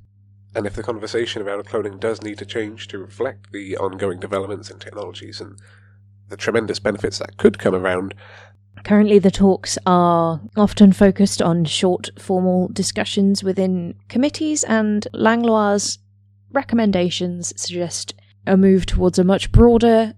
And 0.54 0.66
if 0.66 0.74
the 0.74 0.82
conversation 0.82 1.42
around 1.42 1.66
cloning 1.66 2.00
does 2.00 2.22
need 2.22 2.38
to 2.38 2.46
change 2.46 2.88
to 2.88 2.98
reflect 2.98 3.52
the 3.52 3.76
ongoing 3.76 4.20
developments 4.20 4.70
in 4.70 4.78
technologies 4.78 5.40
and 5.40 5.58
the 6.28 6.36
tremendous 6.36 6.78
benefits 6.78 7.18
that 7.18 7.36
could 7.36 7.58
come 7.58 7.74
around, 7.74 8.14
Currently, 8.84 9.18
the 9.18 9.30
talks 9.30 9.78
are 9.84 10.40
often 10.56 10.92
focused 10.92 11.42
on 11.42 11.64
short, 11.64 12.10
formal 12.20 12.68
discussions 12.68 13.42
within 13.42 13.94
committees, 14.08 14.62
and 14.62 15.08
Langlois' 15.12 15.98
recommendations 16.52 17.52
suggest 17.60 18.14
a 18.46 18.56
move 18.56 18.86
towards 18.86 19.18
a 19.18 19.24
much 19.24 19.52
broader, 19.52 20.14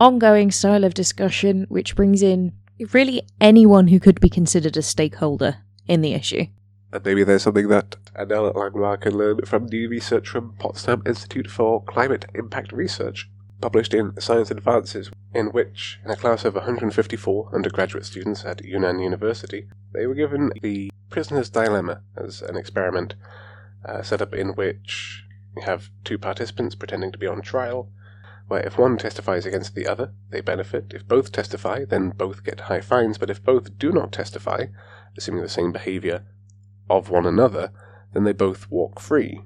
ongoing 0.00 0.50
style 0.50 0.84
of 0.84 0.94
discussion, 0.94 1.66
which 1.68 1.96
brings 1.96 2.22
in 2.22 2.52
really 2.92 3.22
anyone 3.40 3.88
who 3.88 4.00
could 4.00 4.20
be 4.20 4.28
considered 4.28 4.76
a 4.76 4.82
stakeholder 4.82 5.58
in 5.86 6.00
the 6.00 6.14
issue. 6.14 6.46
And 6.92 7.04
maybe 7.04 7.24
there's 7.24 7.42
something 7.42 7.68
that 7.68 7.96
Adele 8.14 8.52
Langlois 8.54 8.96
can 8.96 9.16
learn 9.16 9.44
from 9.44 9.66
new 9.66 9.88
research 9.88 10.28
from 10.28 10.54
Potsdam 10.58 11.02
Institute 11.04 11.50
for 11.50 11.84
Climate 11.84 12.26
Impact 12.34 12.72
Research, 12.72 13.28
published 13.60 13.92
in 13.92 14.18
Science 14.20 14.50
Advances, 14.50 15.10
in 15.34 15.48
which, 15.48 15.98
in 16.04 16.10
a 16.10 16.16
class 16.16 16.44
of 16.44 16.54
154 16.54 17.50
undergraduate 17.54 18.06
students 18.06 18.44
at 18.44 18.64
Yunnan 18.64 19.00
University, 19.00 19.68
they 19.92 20.06
were 20.06 20.14
given 20.14 20.50
the 20.62 20.90
prisoner's 21.10 21.50
dilemma 21.50 22.02
as 22.16 22.40
an 22.40 22.56
experiment 22.56 23.14
uh, 23.84 24.02
set 24.02 24.22
up 24.22 24.32
in 24.32 24.48
which 24.50 25.24
you 25.56 25.62
have 25.62 25.90
two 26.04 26.18
participants 26.18 26.74
pretending 26.74 27.12
to 27.12 27.18
be 27.18 27.26
on 27.26 27.42
trial, 27.42 27.90
where 28.48 28.66
if 28.66 28.78
one 28.78 28.96
testifies 28.96 29.44
against 29.44 29.74
the 29.74 29.86
other, 29.86 30.12
they 30.30 30.40
benefit. 30.40 30.92
If 30.94 31.06
both 31.06 31.32
testify, 31.32 31.84
then 31.84 32.10
both 32.10 32.44
get 32.44 32.60
high 32.60 32.80
fines, 32.80 33.18
but 33.18 33.30
if 33.30 33.42
both 33.42 33.78
do 33.78 33.92
not 33.92 34.12
testify, 34.12 34.66
assuming 35.16 35.42
the 35.42 35.48
same 35.48 35.72
behavior 35.72 36.24
of 36.88 37.10
one 37.10 37.26
another, 37.26 37.72
then 38.14 38.24
they 38.24 38.32
both 38.32 38.70
walk 38.70 39.00
free. 39.00 39.42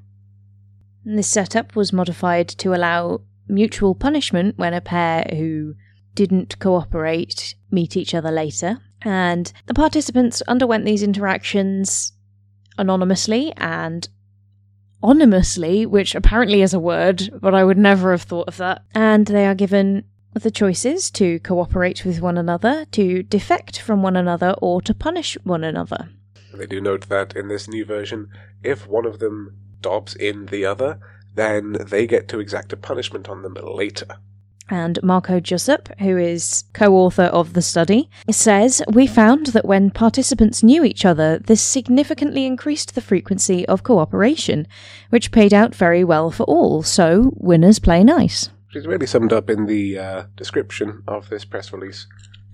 This 1.05 1.29
setup 1.29 1.75
was 1.75 1.93
modified 1.93 2.49
to 2.49 2.75
allow 2.75 3.23
mutual 3.49 3.95
punishment 3.95 4.57
when 4.57 4.73
a 4.73 4.81
pair 4.81 5.27
who 5.31 5.75
didn't 6.15 6.59
cooperate 6.61 7.57
meet 7.71 7.97
each 7.97 8.15
other 8.15 8.31
later. 8.31 8.79
And 9.03 9.53
the 9.67 9.75
participants 9.75 10.43
underwent 10.43 10.85
these 10.85 11.03
interactions 11.03 12.13
anonymously 12.79 13.53
and 13.57 14.09
anonymously, 15.03 15.87
which 15.87 16.15
apparently 16.15 16.63
is 16.63 16.75
a 16.75 16.81
word, 16.81 17.31
but 17.41 17.55
I 17.55 17.65
would 17.65 17.79
never 17.79 18.13
have 18.13 18.23
thought 18.23 18.49
of 18.49 18.57
that. 18.59 18.83
And 18.95 19.27
they 19.27 19.47
are 19.47 19.55
given 19.55 20.05
the 20.35 20.51
choices 20.51 21.11
to 21.13 21.39
cooperate 21.41 22.05
with 22.05 22.21
one 22.21 22.39
another, 22.39 22.87
to 22.93 23.23
defect 23.23 23.81
from 23.81 24.03
one 24.03 24.17
another, 24.17 24.55
or 24.63 24.81
to 24.83 24.95
punish 24.95 25.37
one 25.45 25.65
another. 25.65 26.09
They 26.55 26.67
do 26.67 26.81
note 26.81 27.09
that 27.09 27.37
in 27.37 27.49
this 27.49 27.69
new 27.69 27.85
version, 27.85 28.29
if 28.63 28.87
one 28.87 29.07
of 29.07 29.19
them 29.19 29.57
dobs 29.81 30.15
in 30.15 30.47
the 30.47 30.65
other, 30.65 30.99
then 31.35 31.73
they 31.73 32.07
get 32.07 32.29
to 32.29 32.41
exact 32.41 32.73
a 32.73 32.77
punishment 32.77 33.29
on 33.29 33.43
them 33.43 33.55
later. 33.55 34.19
And 34.73 34.99
Marco 35.03 35.39
Jusup, 35.39 36.01
who 36.01 36.17
is 36.17 36.65
co 36.73 36.97
author 36.97 37.25
of 37.25 37.53
the 37.53 37.61
study, 37.61 38.09
says 38.31 38.83
We 38.91 39.07
found 39.07 39.49
that 39.49 39.67
when 39.67 39.91
participants 39.91 40.63
knew 40.63 40.83
each 40.83 41.05
other, 41.05 41.39
this 41.41 41.61
significantly 41.61 42.47
increased 42.47 42.95
the 42.95 43.03
frequency 43.03 43.69
of 43.69 43.83
cooperation, 43.83 44.67
which 45.11 45.31
paid 45.31 45.53
out 45.53 45.75
very 45.75 46.03
well 46.05 46.31
for 46.31 46.45
all, 46.45 46.83
so 46.83 47.35
winners 47.37 47.81
play 47.81 48.03
nice. 48.03 48.49
Is 48.75 48.87
really 48.87 49.07
summed 49.07 49.35
up 49.35 49.51
in 49.51 49.67
the 49.67 49.99
uh, 49.99 50.23
description 50.37 51.03
of 51.07 51.29
this 51.29 51.45
press 51.45 51.71
release. 51.71 52.07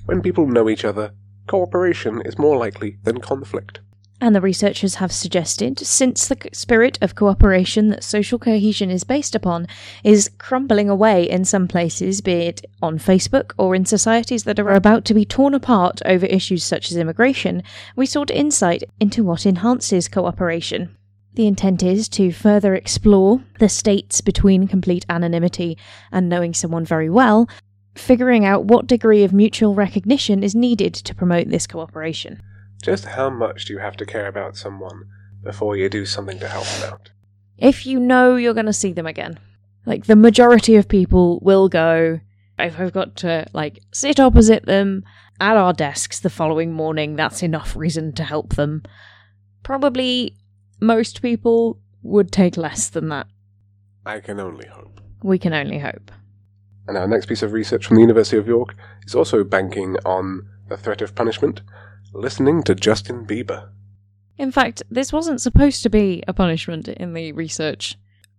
When 0.06 0.20
people 0.20 0.48
know 0.48 0.68
each 0.68 0.84
other, 0.84 1.12
cooperation 1.46 2.20
is 2.22 2.36
more 2.36 2.56
likely 2.56 2.98
than 3.04 3.20
conflict. 3.20 3.78
And 4.20 4.34
the 4.34 4.40
researchers 4.40 4.96
have 4.96 5.12
suggested, 5.12 5.78
since 5.78 6.26
the 6.26 6.36
spirit 6.52 6.98
of 7.00 7.14
cooperation 7.14 7.88
that 7.88 8.02
social 8.02 8.38
cohesion 8.38 8.90
is 8.90 9.04
based 9.04 9.36
upon 9.36 9.68
is 10.02 10.28
crumbling 10.38 10.90
away 10.90 11.28
in 11.28 11.44
some 11.44 11.68
places, 11.68 12.20
be 12.20 12.32
it 12.32 12.66
on 12.82 12.98
Facebook 12.98 13.52
or 13.58 13.76
in 13.76 13.84
societies 13.84 14.42
that 14.42 14.58
are 14.58 14.72
about 14.72 15.04
to 15.04 15.14
be 15.14 15.24
torn 15.24 15.54
apart 15.54 16.02
over 16.04 16.26
issues 16.26 16.64
such 16.64 16.90
as 16.90 16.96
immigration, 16.96 17.62
we 17.94 18.06
sought 18.06 18.32
insight 18.32 18.82
into 18.98 19.22
what 19.22 19.46
enhances 19.46 20.08
cooperation. 20.08 20.96
The 21.34 21.46
intent 21.46 21.84
is 21.84 22.08
to 22.10 22.32
further 22.32 22.74
explore 22.74 23.40
the 23.60 23.68
states 23.68 24.20
between 24.20 24.66
complete 24.66 25.06
anonymity 25.08 25.78
and 26.10 26.28
knowing 26.28 26.54
someone 26.54 26.84
very 26.84 27.08
well, 27.08 27.48
figuring 27.94 28.44
out 28.44 28.64
what 28.64 28.88
degree 28.88 29.22
of 29.22 29.32
mutual 29.32 29.76
recognition 29.76 30.42
is 30.42 30.56
needed 30.56 30.94
to 30.94 31.14
promote 31.14 31.48
this 31.48 31.68
cooperation. 31.68 32.42
Just 32.82 33.04
how 33.04 33.30
much 33.30 33.64
do 33.64 33.72
you 33.72 33.78
have 33.78 33.96
to 33.96 34.06
care 34.06 34.26
about 34.26 34.56
someone 34.56 35.04
before 35.42 35.76
you 35.76 35.88
do 35.88 36.06
something 36.06 36.38
to 36.38 36.48
help 36.48 36.66
them 36.66 36.92
out? 36.92 37.10
If 37.56 37.86
you 37.86 37.98
know 37.98 38.36
you're 38.36 38.54
going 38.54 38.66
to 38.66 38.72
see 38.72 38.92
them 38.92 39.06
again, 39.06 39.38
like 39.84 40.06
the 40.06 40.16
majority 40.16 40.76
of 40.76 40.88
people 40.88 41.40
will 41.40 41.68
go, 41.68 42.20
if 42.58 42.78
I've 42.78 42.92
got 42.92 43.16
to 43.16 43.46
like 43.52 43.80
sit 43.92 44.20
opposite 44.20 44.66
them 44.66 45.04
at 45.40 45.56
our 45.56 45.72
desks 45.72 46.20
the 46.20 46.30
following 46.30 46.72
morning, 46.72 47.16
that's 47.16 47.42
enough 47.42 47.74
reason 47.76 48.12
to 48.14 48.24
help 48.24 48.54
them. 48.56 48.82
Probably 49.62 50.36
most 50.80 51.22
people 51.22 51.80
would 52.02 52.30
take 52.30 52.56
less 52.56 52.88
than 52.88 53.08
that. 53.08 53.26
I 54.06 54.20
can 54.20 54.40
only 54.40 54.66
hope. 54.66 55.00
We 55.22 55.38
can 55.38 55.52
only 55.52 55.78
hope. 55.78 56.12
And 56.86 56.96
our 56.96 57.06
next 57.06 57.26
piece 57.26 57.42
of 57.42 57.52
research 57.52 57.86
from 57.86 57.96
the 57.96 58.02
University 58.02 58.36
of 58.38 58.48
York 58.48 58.74
is 59.06 59.14
also 59.14 59.44
banking 59.44 59.96
on 60.04 60.48
the 60.68 60.76
threat 60.76 61.02
of 61.02 61.14
punishment 61.14 61.60
listening 62.18 62.62
to 62.64 62.74
Justin 62.74 63.26
Bieber. 63.26 63.70
In 64.36 64.52
fact, 64.52 64.82
this 64.90 65.12
wasn't 65.12 65.40
supposed 65.40 65.82
to 65.82 65.90
be 65.90 66.22
a 66.28 66.32
punishment 66.32 66.88
in 66.88 67.12
the 67.12 67.32
research, 67.32 67.96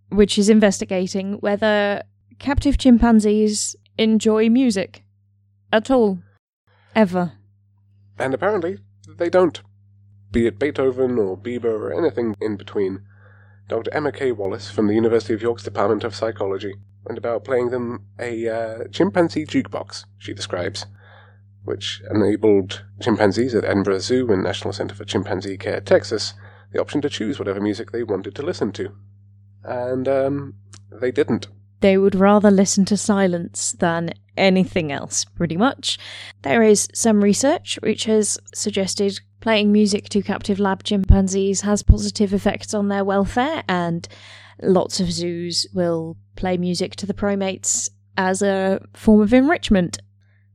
which 0.10 0.38
is 0.38 0.50
investigating 0.50 1.34
whether 1.40 2.04
captive 2.40 2.78
chimpanzees 2.78 3.76
enjoy 3.98 4.50
music 4.50 5.04
at 5.74 5.92
all. 5.92 6.20
Ever. 6.96 7.34
And 8.18 8.34
apparently, 8.34 8.80
they 9.18 9.30
don't. 9.30 9.62
Be 10.32 10.48
it 10.48 10.60
Beethoven 10.60 11.18
or 11.18 11.38
Bieber 11.38 11.66
or 11.66 11.94
anything 11.94 12.36
in 12.40 12.56
between. 12.56 13.02
Dr. 13.68 13.94
Emma 13.94 14.12
K. 14.12 14.32
Wallace 14.32 14.72
from 14.72 14.88
the 14.88 14.96
University 14.96 15.34
of 15.34 15.42
York's 15.42 15.64
Department 15.64 16.04
of 16.04 16.16
Psychology 16.16 16.74
went 17.06 17.18
about 17.18 17.44
playing 17.44 17.70
them 17.70 18.06
a 18.20 18.48
uh, 18.48 18.88
chimpanzee 18.92 19.46
jukebox, 19.46 20.06
she 20.18 20.34
describes, 20.34 20.86
which 21.70 22.02
enabled 22.10 22.84
chimpanzees 23.00 23.54
at 23.54 23.64
Edinburgh 23.64 24.00
Zoo 24.00 24.32
and 24.32 24.44
National 24.44 24.74
Center 24.74 24.96
for 24.96 25.06
Chimpanzee 25.06 25.56
Care, 25.56 25.80
Texas, 25.80 26.34
the 26.74 26.82
option 26.82 27.00
to 27.02 27.10
choose 27.10 27.38
whatever 27.38 27.62
music 27.62 27.92
they 27.92 28.02
wanted 28.02 28.34
to 28.36 28.42
listen 28.42 28.72
to. 28.72 28.92
And 29.64 30.08
um, 30.08 30.56
they 30.92 31.12
didn't. 31.12 31.48
They 31.82 31.96
would 31.96 32.16
rather 32.16 32.50
listen 32.50 32.86
to 32.86 32.98
silence 32.98 33.74
than 33.74 34.16
anything 34.36 34.92
else, 34.92 35.26
pretty 35.26 35.58
much. 35.58 36.00
There 36.42 36.64
is 36.64 36.88
some 36.96 37.24
research 37.24 37.78
which 37.84 38.06
has 38.06 38.40
suggested 38.52 39.20
playing 39.40 39.72
music 39.72 40.10
to 40.10 40.24
captive 40.24 40.60
lab 40.60 40.84
chimpanzees 40.84 41.62
has 41.62 41.84
positive 41.84 42.34
effects 42.34 42.74
on 42.74 42.88
their 42.88 43.06
welfare, 43.06 43.64
and 43.70 44.08
lots 44.64 45.00
of 45.00 45.12
zoos 45.12 45.68
will 45.72 46.18
play 46.36 46.58
music 46.58 46.96
to 46.96 47.06
the 47.06 47.14
primates 47.14 47.92
as 48.18 48.42
a 48.42 48.82
form 48.96 49.22
of 49.22 49.34
enrichment. 49.34 50.00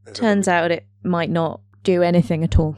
There's 0.05 0.19
Turns 0.19 0.49
out 0.49 0.73
it 0.73 0.87
might 1.05 1.31
not 1.31 1.61
do 1.83 2.03
anything 2.03 2.43
at 2.43 2.59
all. 2.59 2.77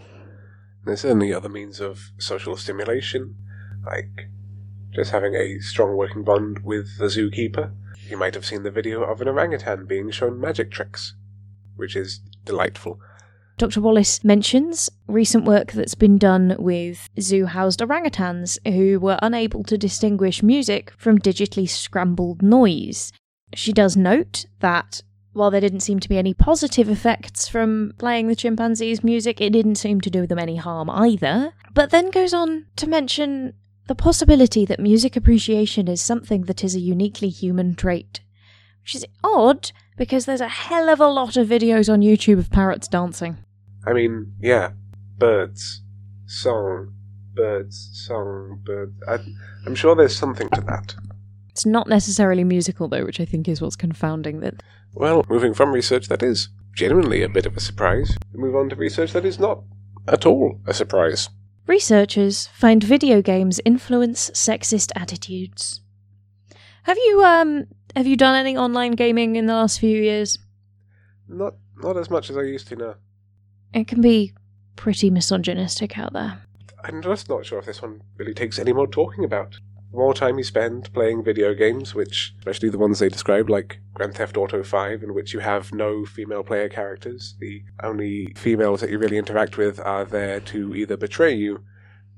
There's 0.85 1.01
certainly 1.01 1.33
other 1.33 1.49
means 1.49 1.81
of 1.81 2.11
social 2.19 2.57
stimulation, 2.57 3.37
like 3.85 4.29
just 4.93 5.11
having 5.11 5.35
a 5.35 5.59
strong 5.61 5.97
working 5.97 6.25
bond 6.25 6.61
with 6.65 6.99
the 6.99 7.07
zookeeper. 7.07 7.73
You 8.09 8.17
might 8.17 8.35
have 8.35 8.47
seen 8.47 8.62
the 8.62 8.71
video 8.71 9.03
of 9.03 9.21
an 9.21 9.29
orangutan 9.29 9.87
being 9.87 10.11
shown 10.11 10.41
magic 10.41 10.71
tricks, 10.71 11.15
which 11.77 11.97
is 11.97 12.21
delightful. 12.45 13.01
Dr. 13.59 13.81
Wallace 13.81 14.23
mentions 14.23 14.91
recent 15.07 15.45
work 15.45 15.73
that's 15.73 15.95
been 15.95 16.19
done 16.19 16.57
with 16.59 17.09
zoo 17.19 17.47
housed 17.47 17.81
orangutans 17.81 18.59
who 18.71 19.01
were 19.01 19.19
unable 19.23 19.65
to 19.65 19.79
distinguish 19.79 20.43
music 20.43 20.93
from 20.99 21.19
digitally 21.19 21.69
scrambled 21.69 22.43
noise. 22.43 23.12
She 23.55 23.73
does 23.73 23.97
note 23.97 24.45
that 24.61 25.03
while 25.37 25.51
there 25.51 25.61
didn't 25.61 25.81
seem 25.81 26.01
to 26.01 26.09
be 26.09 26.16
any 26.16 26.33
positive 26.33 26.88
effects 26.88 27.46
from 27.46 27.92
playing 27.99 28.29
the 28.29 28.35
chimpanzees' 28.35 29.05
music, 29.05 29.40
it 29.40 29.51
didn't 29.51 29.75
seem 29.75 30.01
to 30.01 30.11
do 30.11 30.27
them 30.27 30.38
any 30.38 30.57
harm 30.57 30.88
either. 30.88 31.53
But 31.75 31.90
then 31.90 32.11
goes 32.11 32.33
on 32.33 32.66
to 32.77 32.88
mention 32.88 33.53
the 33.87 33.94
possibility 33.94 34.64
that 34.64 34.81
music 34.81 35.14
appreciation 35.14 35.88
is 35.88 36.01
something 36.01 36.42
that 36.42 36.64
is 36.64 36.75
a 36.75 36.81
uniquely 36.81 37.29
human 37.29 37.75
trait. 37.75 38.20
Which 38.83 38.94
is 38.94 39.05
odd 39.22 39.72
because 39.99 40.25
there's 40.25 40.40
a 40.40 40.49
hell 40.49 40.88
of 40.88 41.01
a 41.01 41.09
lot 41.09 41.37
of 41.37 41.49
videos 41.49 41.92
on 41.92 42.01
YouTube 42.01 42.38
of 42.38 42.51
parrots 42.51 42.88
dancing. 42.88 43.37
I 43.87 43.92
mean, 43.92 44.33
yeah, 44.40 44.70
birds, 45.18 45.83
song, 46.25 46.94
birds, 47.35 47.90
song, 47.92 48.62
birds. 48.64 48.94
I, 49.07 49.18
I'm 49.66 49.75
sure 49.75 49.94
there's 49.94 50.16
something 50.16 50.49
to 50.51 50.61
that. 50.62 50.94
It's 51.51 51.66
not 51.66 51.88
necessarily 51.88 52.44
musical 52.44 52.88
though, 52.88 53.05
which 53.05 53.20
I 53.20 53.25
think 53.25 53.49
is 53.49 53.62
what's 53.62 53.77
confounding 53.77 54.40
that 54.40 54.62
Well, 54.94 55.25
moving 55.29 55.55
from 55.55 55.72
research 55.72 56.09
that 56.09 56.22
is 56.22 56.49
genuinely 56.75 57.22
a 57.22 57.29
bit 57.29 57.46
of 57.46 57.57
a 57.57 57.61
surprise, 57.61 58.16
we 58.33 58.40
move 58.40 58.57
on 58.57 58.68
to 58.70 58.77
research 58.77 59.12
that 59.12 59.25
is 59.25 59.38
not 59.38 59.62
at 60.09 60.27
all 60.27 60.61
a 60.66 60.75
surprise. 60.75 61.29
researchers 61.66 62.46
find 62.49 62.83
video 62.85 63.20
games 63.20 63.61
influence 63.64 64.31
sexist 64.31 64.90
attitudes. 64.94 65.81
Have 66.85 66.96
you 66.99 67.22
um 67.25 67.66
have 67.96 68.07
you 68.07 68.16
done 68.16 68.37
any 68.37 68.57
online 68.57 68.92
gaming 68.92 69.37
in 69.37 69.46
the 69.46 69.55
last 69.55 69.81
few 69.81 70.01
years? 70.01 70.38
Not 71.29 71.55
not 71.77 71.96
as 71.96 72.09
much 72.11 72.31
as 72.31 72.37
I 72.37 72.42
used 72.42 72.68
to 72.68 72.77
now. 72.77 72.94
It 73.75 73.88
can 73.88 74.01
be 74.01 74.33
pretty 74.77 75.11
misogynistic 75.11 75.99
out 75.99 76.12
there. 76.12 76.42
I'm 76.85 77.03
just 77.03 77.29
not 77.29 77.44
sure 77.44 77.59
if 77.59 77.66
this 77.66 77.83
one 77.83 78.01
really 78.16 78.35
takes 78.35 78.59
any 78.59 78.72
more 78.72 78.87
talking 78.87 79.25
about. 79.25 79.59
The 79.90 79.99
more 79.99 80.14
time 80.14 80.38
you 80.38 80.44
spend 80.44 80.92
playing 80.92 81.25
video 81.25 81.55
games, 81.55 81.94
which, 81.94 82.35
especially 82.38 82.68
the 82.68 82.79
ones 82.79 82.99
they 82.99 83.09
describe, 83.09 83.49
like 83.49 83.81
Grand 83.94 84.14
Theft 84.14 84.37
Auto 84.37 84.62
5, 84.62 85.03
in 85.03 85.14
which 85.14 85.33
you 85.33 85.40
have 85.40 85.72
no 85.72 86.05
female 86.05 86.42
player 86.42 86.68
characters, 86.68 87.35
the 87.40 87.62
only 87.83 88.33
females 88.37 88.81
that 88.81 88.90
you 88.90 88.99
really 88.99 89.16
interact 89.16 89.57
with 89.57 89.81
are 89.81 90.05
there 90.05 90.40
to 90.40 90.75
either 90.75 90.96
betray 90.96 91.35
you, 91.35 91.64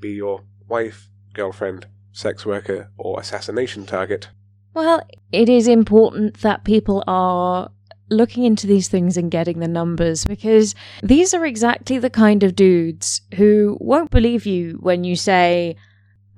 be 0.00 0.10
your 0.10 0.42
wife, 0.66 1.08
girlfriend, 1.34 1.86
sex 2.12 2.44
worker, 2.44 2.90
or 2.96 3.20
assassination 3.20 3.86
target. 3.86 4.28
Well, 4.74 5.02
it 5.30 5.48
is 5.48 5.68
important 5.68 6.40
that 6.40 6.64
people 6.64 7.04
are 7.06 7.70
looking 8.10 8.44
into 8.44 8.66
these 8.66 8.88
things 8.88 9.16
and 9.16 9.30
getting 9.30 9.58
the 9.58 9.68
numbers 9.68 10.24
because 10.24 10.74
these 11.02 11.34
are 11.34 11.44
exactly 11.44 11.98
the 11.98 12.10
kind 12.10 12.42
of 12.42 12.56
dudes 12.56 13.20
who 13.34 13.76
won't 13.80 14.10
believe 14.10 14.46
you 14.46 14.78
when 14.80 15.04
you 15.04 15.14
say, 15.14 15.76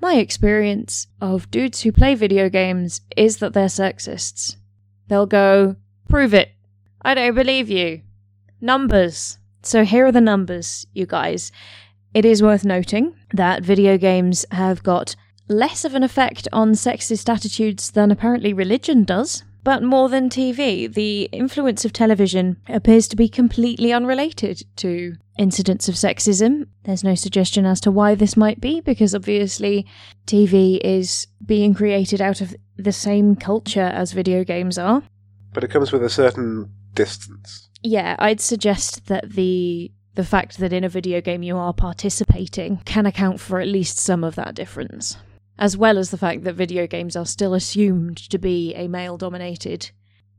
My 0.01 0.15
experience 0.15 1.05
of 1.21 1.51
dudes 1.51 1.81
who 1.81 1.91
play 1.91 2.15
video 2.15 2.49
games 2.49 3.01
is 3.15 3.37
that 3.37 3.53
they're 3.53 3.67
sexists. 3.67 4.55
They'll 5.07 5.27
go, 5.27 5.75
Prove 6.09 6.33
it. 6.33 6.49
I 7.03 7.13
don't 7.13 7.35
believe 7.35 7.69
you. 7.69 8.01
Numbers. 8.59 9.37
So 9.61 9.85
here 9.85 10.07
are 10.07 10.11
the 10.11 10.19
numbers, 10.19 10.87
you 10.91 11.05
guys. 11.05 11.51
It 12.15 12.25
is 12.25 12.41
worth 12.41 12.65
noting 12.65 13.15
that 13.31 13.63
video 13.63 13.99
games 13.99 14.43
have 14.51 14.81
got 14.81 15.15
less 15.47 15.85
of 15.85 15.93
an 15.93 16.01
effect 16.03 16.47
on 16.51 16.71
sexist 16.71 17.29
attitudes 17.29 17.91
than 17.91 18.09
apparently 18.09 18.53
religion 18.53 19.03
does. 19.03 19.43
But 19.63 19.83
more 19.83 20.09
than 20.09 20.29
TV, 20.29 20.91
the 20.91 21.29
influence 21.31 21.85
of 21.85 21.93
television 21.93 22.57
appears 22.67 23.07
to 23.09 23.15
be 23.15 23.29
completely 23.29 23.93
unrelated 23.93 24.63
to 24.77 25.17
incidents 25.41 25.89
of 25.89 25.95
sexism. 25.95 26.67
There's 26.83 27.03
no 27.03 27.15
suggestion 27.15 27.65
as 27.65 27.81
to 27.81 27.91
why 27.91 28.13
this 28.13 28.37
might 28.37 28.61
be, 28.61 28.79
because 28.79 29.15
obviously 29.15 29.87
TV 30.27 30.79
is 30.83 31.25
being 31.43 31.73
created 31.73 32.21
out 32.21 32.41
of 32.41 32.55
the 32.77 32.91
same 32.91 33.35
culture 33.35 33.91
as 33.93 34.11
video 34.11 34.43
games 34.43 34.77
are. 34.77 35.01
But 35.51 35.63
it 35.63 35.71
comes 35.71 35.91
with 35.91 36.03
a 36.03 36.09
certain 36.09 36.71
distance. 36.93 37.69
Yeah, 37.81 38.15
I'd 38.19 38.39
suggest 38.39 39.07
that 39.07 39.31
the 39.31 39.91
the 40.13 40.25
fact 40.25 40.57
that 40.57 40.73
in 40.73 40.83
a 40.83 40.89
video 40.89 41.21
game 41.21 41.41
you 41.41 41.57
are 41.57 41.73
participating 41.73 42.77
can 42.83 43.05
account 43.05 43.39
for 43.39 43.61
at 43.61 43.67
least 43.67 43.97
some 43.97 44.23
of 44.23 44.35
that 44.35 44.53
difference. 44.53 45.17
As 45.57 45.77
well 45.77 45.97
as 45.97 46.11
the 46.11 46.17
fact 46.17 46.43
that 46.43 46.53
video 46.53 46.85
games 46.85 47.15
are 47.15 47.25
still 47.25 47.53
assumed 47.53 48.17
to 48.29 48.37
be 48.37 48.75
a 48.75 48.89
male 48.89 49.17
dominated 49.17 49.91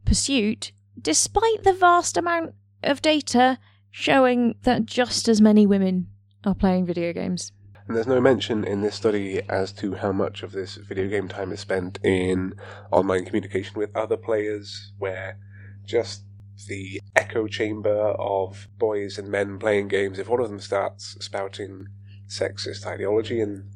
pursuit, 0.05 0.73
despite 1.01 1.65
the 1.65 1.73
vast 1.73 2.17
amount 2.17 2.55
of 2.83 3.01
data 3.01 3.59
showing 3.93 4.57
that 4.63 4.87
just 4.87 5.29
as 5.29 5.41
many 5.41 5.67
women 5.67 6.09
are 6.45 6.55
playing 6.55 6.85
video 6.87 7.13
games. 7.13 7.53
And 7.87 7.97
there's 7.97 8.07
no 8.07 8.21
mention 8.21 8.65
in 8.65 8.81
this 8.81 8.95
study 8.95 9.43
as 9.49 9.71
to 9.75 9.95
how 9.95 10.13
much 10.13 10.43
of 10.43 10.53
this 10.53 10.77
video 10.77 11.09
game 11.09 11.29
time 11.29 11.53
is 11.53 11.61
spent 11.61 11.99
in 12.03 12.55
online 12.91 13.25
communication 13.25 13.79
with 13.79 13.95
other 13.95 14.17
players, 14.17 14.93
where 14.99 15.39
just 15.85 16.25
the 16.69 17.01
echo 17.17 17.47
chamber 17.47 17.91
of 17.91 18.69
boys 18.79 19.19
and 19.19 19.29
men 19.29 19.59
playing 19.59 19.89
games, 19.89 20.19
if 20.19 20.29
one 20.29 20.41
of 20.41 20.49
them 20.49 20.61
starts 20.61 21.17
spouting 21.21 21.87
sexist 22.29 22.87
ideology 22.87 23.41
and 23.41 23.71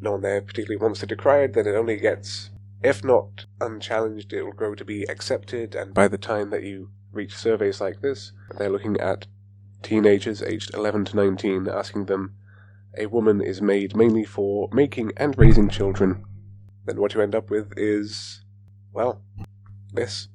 no 0.00 0.12
one 0.12 0.22
there 0.22 0.40
particularly 0.40 0.80
wants 0.80 1.00
to 1.00 1.06
decry 1.06 1.40
it, 1.40 1.52
then 1.52 1.66
it 1.66 1.74
only 1.74 1.96
gets, 1.96 2.50
if 2.82 3.04
not 3.04 3.44
unchallenged, 3.60 4.32
it 4.32 4.42
will 4.42 4.52
grow 4.52 4.74
to 4.74 4.84
be 4.84 5.02
accepted, 5.02 5.74
and 5.74 5.92
by 5.92 6.08
the 6.08 6.16
time 6.16 6.48
that 6.50 6.62
you 6.62 6.90
reach 7.12 7.36
surveys 7.36 7.80
like 7.80 8.00
this, 8.00 8.32
they're 8.56 8.70
looking 8.70 8.98
at 9.00 9.26
teenagers 9.82 10.42
aged 10.42 10.74
11 10.74 11.06
to 11.06 11.16
19, 11.16 11.68
asking 11.68 12.06
them, 12.06 12.34
a 12.98 13.06
woman 13.06 13.40
is 13.40 13.62
made 13.62 13.96
mainly 13.96 14.24
for 14.24 14.68
making 14.72 15.12
and 15.16 15.38
raising 15.38 15.68
children, 15.68 16.24
then 16.84 17.00
what 17.00 17.14
you 17.14 17.20
end 17.20 17.34
up 17.34 17.50
with 17.50 17.72
is, 17.76 18.42
well, 18.92 19.22
this. 19.92 20.28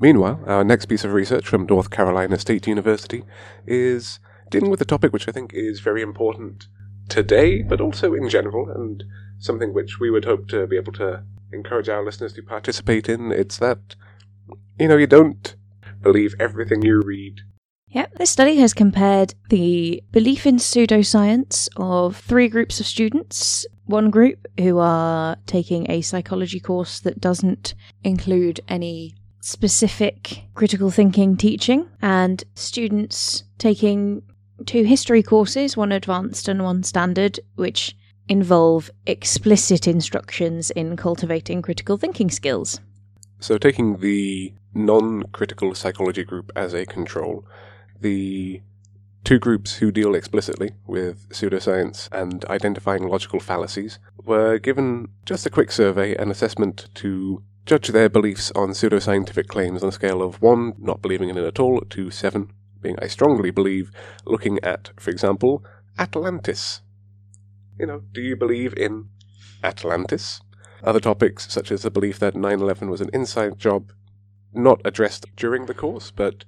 Meanwhile, 0.00 0.40
our 0.46 0.62
next 0.62 0.86
piece 0.86 1.04
of 1.04 1.12
research 1.12 1.46
from 1.46 1.66
North 1.66 1.90
Carolina 1.90 2.38
State 2.38 2.68
University 2.68 3.24
is 3.66 4.20
dealing 4.50 4.70
with 4.70 4.80
a 4.80 4.84
topic 4.84 5.12
which 5.12 5.28
I 5.28 5.32
think 5.32 5.52
is 5.52 5.80
very 5.80 6.02
important 6.02 6.68
today, 7.08 7.62
but 7.62 7.80
also 7.80 8.14
in 8.14 8.28
general, 8.28 8.70
and 8.70 9.02
something 9.38 9.74
which 9.74 9.98
we 9.98 10.10
would 10.10 10.24
hope 10.24 10.48
to 10.48 10.66
be 10.66 10.76
able 10.76 10.92
to 10.92 11.24
encourage 11.52 11.88
our 11.88 12.04
listeners 12.04 12.32
to 12.34 12.42
participate 12.42 13.08
in. 13.08 13.32
It's 13.32 13.58
that, 13.58 13.96
you 14.78 14.88
know, 14.88 14.96
you 14.96 15.06
don't 15.06 15.56
believe 16.00 16.34
everything 16.38 16.82
you 16.82 17.00
read. 17.00 17.40
Yep, 17.90 18.14
this 18.16 18.30
study 18.30 18.56
has 18.56 18.74
compared 18.74 19.34
the 19.48 20.02
belief 20.12 20.46
in 20.46 20.56
pseudoscience 20.56 21.68
of 21.76 22.16
three 22.16 22.48
groups 22.48 22.80
of 22.80 22.86
students. 22.86 23.66
One 23.86 24.10
group 24.10 24.46
who 24.58 24.78
are 24.78 25.36
taking 25.46 25.90
a 25.90 26.02
psychology 26.02 26.60
course 26.60 27.00
that 27.00 27.20
doesn't 27.20 27.74
include 28.04 28.60
any 28.68 29.14
specific 29.40 30.44
critical 30.54 30.90
thinking 30.90 31.36
teaching, 31.36 31.88
and 32.02 32.44
students 32.54 33.44
taking 33.56 34.22
two 34.66 34.84
history 34.84 35.22
courses, 35.22 35.76
one 35.76 35.92
advanced 35.92 36.48
and 36.48 36.62
one 36.62 36.82
standard, 36.82 37.40
which 37.54 37.96
involve 38.28 38.90
explicit 39.06 39.86
instructions 39.86 40.70
in 40.72 40.96
cultivating 40.96 41.62
critical 41.62 41.96
thinking 41.96 42.30
skills. 42.30 42.80
So, 43.40 43.56
taking 43.56 43.98
the 43.98 44.52
non 44.74 45.22
critical 45.32 45.74
psychology 45.74 46.24
group 46.24 46.50
as 46.54 46.74
a 46.74 46.84
control, 46.84 47.46
the 48.00 48.62
Two 49.28 49.38
groups 49.38 49.76
who 49.76 49.92
deal 49.92 50.14
explicitly 50.14 50.70
with 50.86 51.28
pseudoscience 51.28 52.08
and 52.10 52.46
identifying 52.46 53.06
logical 53.06 53.40
fallacies 53.40 53.98
were 54.24 54.58
given 54.58 55.08
just 55.26 55.44
a 55.44 55.50
quick 55.50 55.70
survey 55.70 56.14
and 56.16 56.30
assessment 56.30 56.88
to 56.94 57.42
judge 57.66 57.88
their 57.88 58.08
beliefs 58.08 58.50
on 58.52 58.70
pseudoscientific 58.70 59.46
claims 59.46 59.82
on 59.82 59.90
a 59.90 59.92
scale 59.92 60.22
of 60.22 60.40
1, 60.40 60.76
not 60.78 61.02
believing 61.02 61.28
in 61.28 61.36
it 61.36 61.44
at 61.44 61.60
all, 61.60 61.82
to 61.90 62.10
7, 62.10 62.50
being 62.80 62.96
I 63.02 63.06
strongly 63.06 63.50
believe, 63.50 63.90
looking 64.24 64.58
at, 64.62 64.92
for 64.96 65.10
example, 65.10 65.62
Atlantis. 65.98 66.80
You 67.78 67.84
know, 67.84 68.04
do 68.14 68.22
you 68.22 68.34
believe 68.34 68.72
in 68.78 69.10
Atlantis? 69.62 70.40
Other 70.82 71.00
topics, 71.00 71.52
such 71.52 71.70
as 71.70 71.82
the 71.82 71.90
belief 71.90 72.18
that 72.20 72.34
9 72.34 72.60
11 72.60 72.88
was 72.88 73.02
an 73.02 73.10
inside 73.12 73.58
job, 73.58 73.92
not 74.54 74.80
addressed 74.86 75.26
during 75.36 75.66
the 75.66 75.74
course, 75.74 76.10
but 76.10 76.46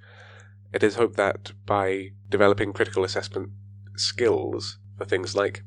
it 0.73 0.83
is 0.83 0.95
hoped 0.95 1.17
that 1.17 1.53
by 1.67 2.11
developing 2.29 2.73
critical 2.73 3.05
assessment 3.05 3.51
skills 3.97 4.79
for 4.97 5.05
things 5.05 5.35
like 5.35 5.63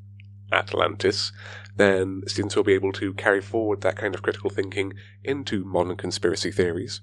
Atlantis, 0.52 1.32
then 1.76 2.22
students 2.28 2.56
will 2.56 2.63
be 2.63 2.74
able 2.74 2.92
to 2.94 3.13
carry 3.13 3.42
forward 3.42 3.82
that 3.82 3.98
kind 3.98 4.13
of 4.13 4.22
critical 4.22 4.50
thinking 4.50 4.94
into 5.24 5.66
modern 5.66 5.98
conspiracy 5.98 6.52
theories. 6.52 7.02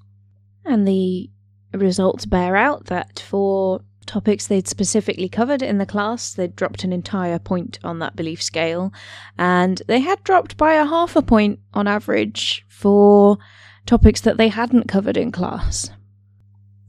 And 0.64 0.86
the 0.86 1.30
results 1.72 2.26
bear 2.26 2.56
out 2.56 2.86
that 2.86 3.20
for 3.20 3.80
topics 4.06 4.46
they'd 4.46 4.68
specifically 4.68 5.28
covered 5.28 5.62
in 5.62 5.78
the 5.78 5.86
class, 5.86 6.34
they'd 6.34 6.56
dropped 6.56 6.84
an 6.84 6.92
entire 6.92 7.38
point 7.38 7.78
on 7.84 7.98
that 7.98 8.16
belief 8.16 8.42
scale, 8.42 8.92
and 9.38 9.82
they 9.86 10.00
had 10.00 10.22
dropped 10.24 10.56
by 10.56 10.74
a 10.74 10.86
half 10.86 11.16
a 11.16 11.22
point 11.22 11.60
on 11.74 11.86
average 11.86 12.64
for 12.68 13.38
topics 13.86 14.20
that 14.20 14.36
they 14.36 14.48
hadn't 14.48 14.88
covered 14.88 15.16
in 15.16 15.32
class. 15.32 15.90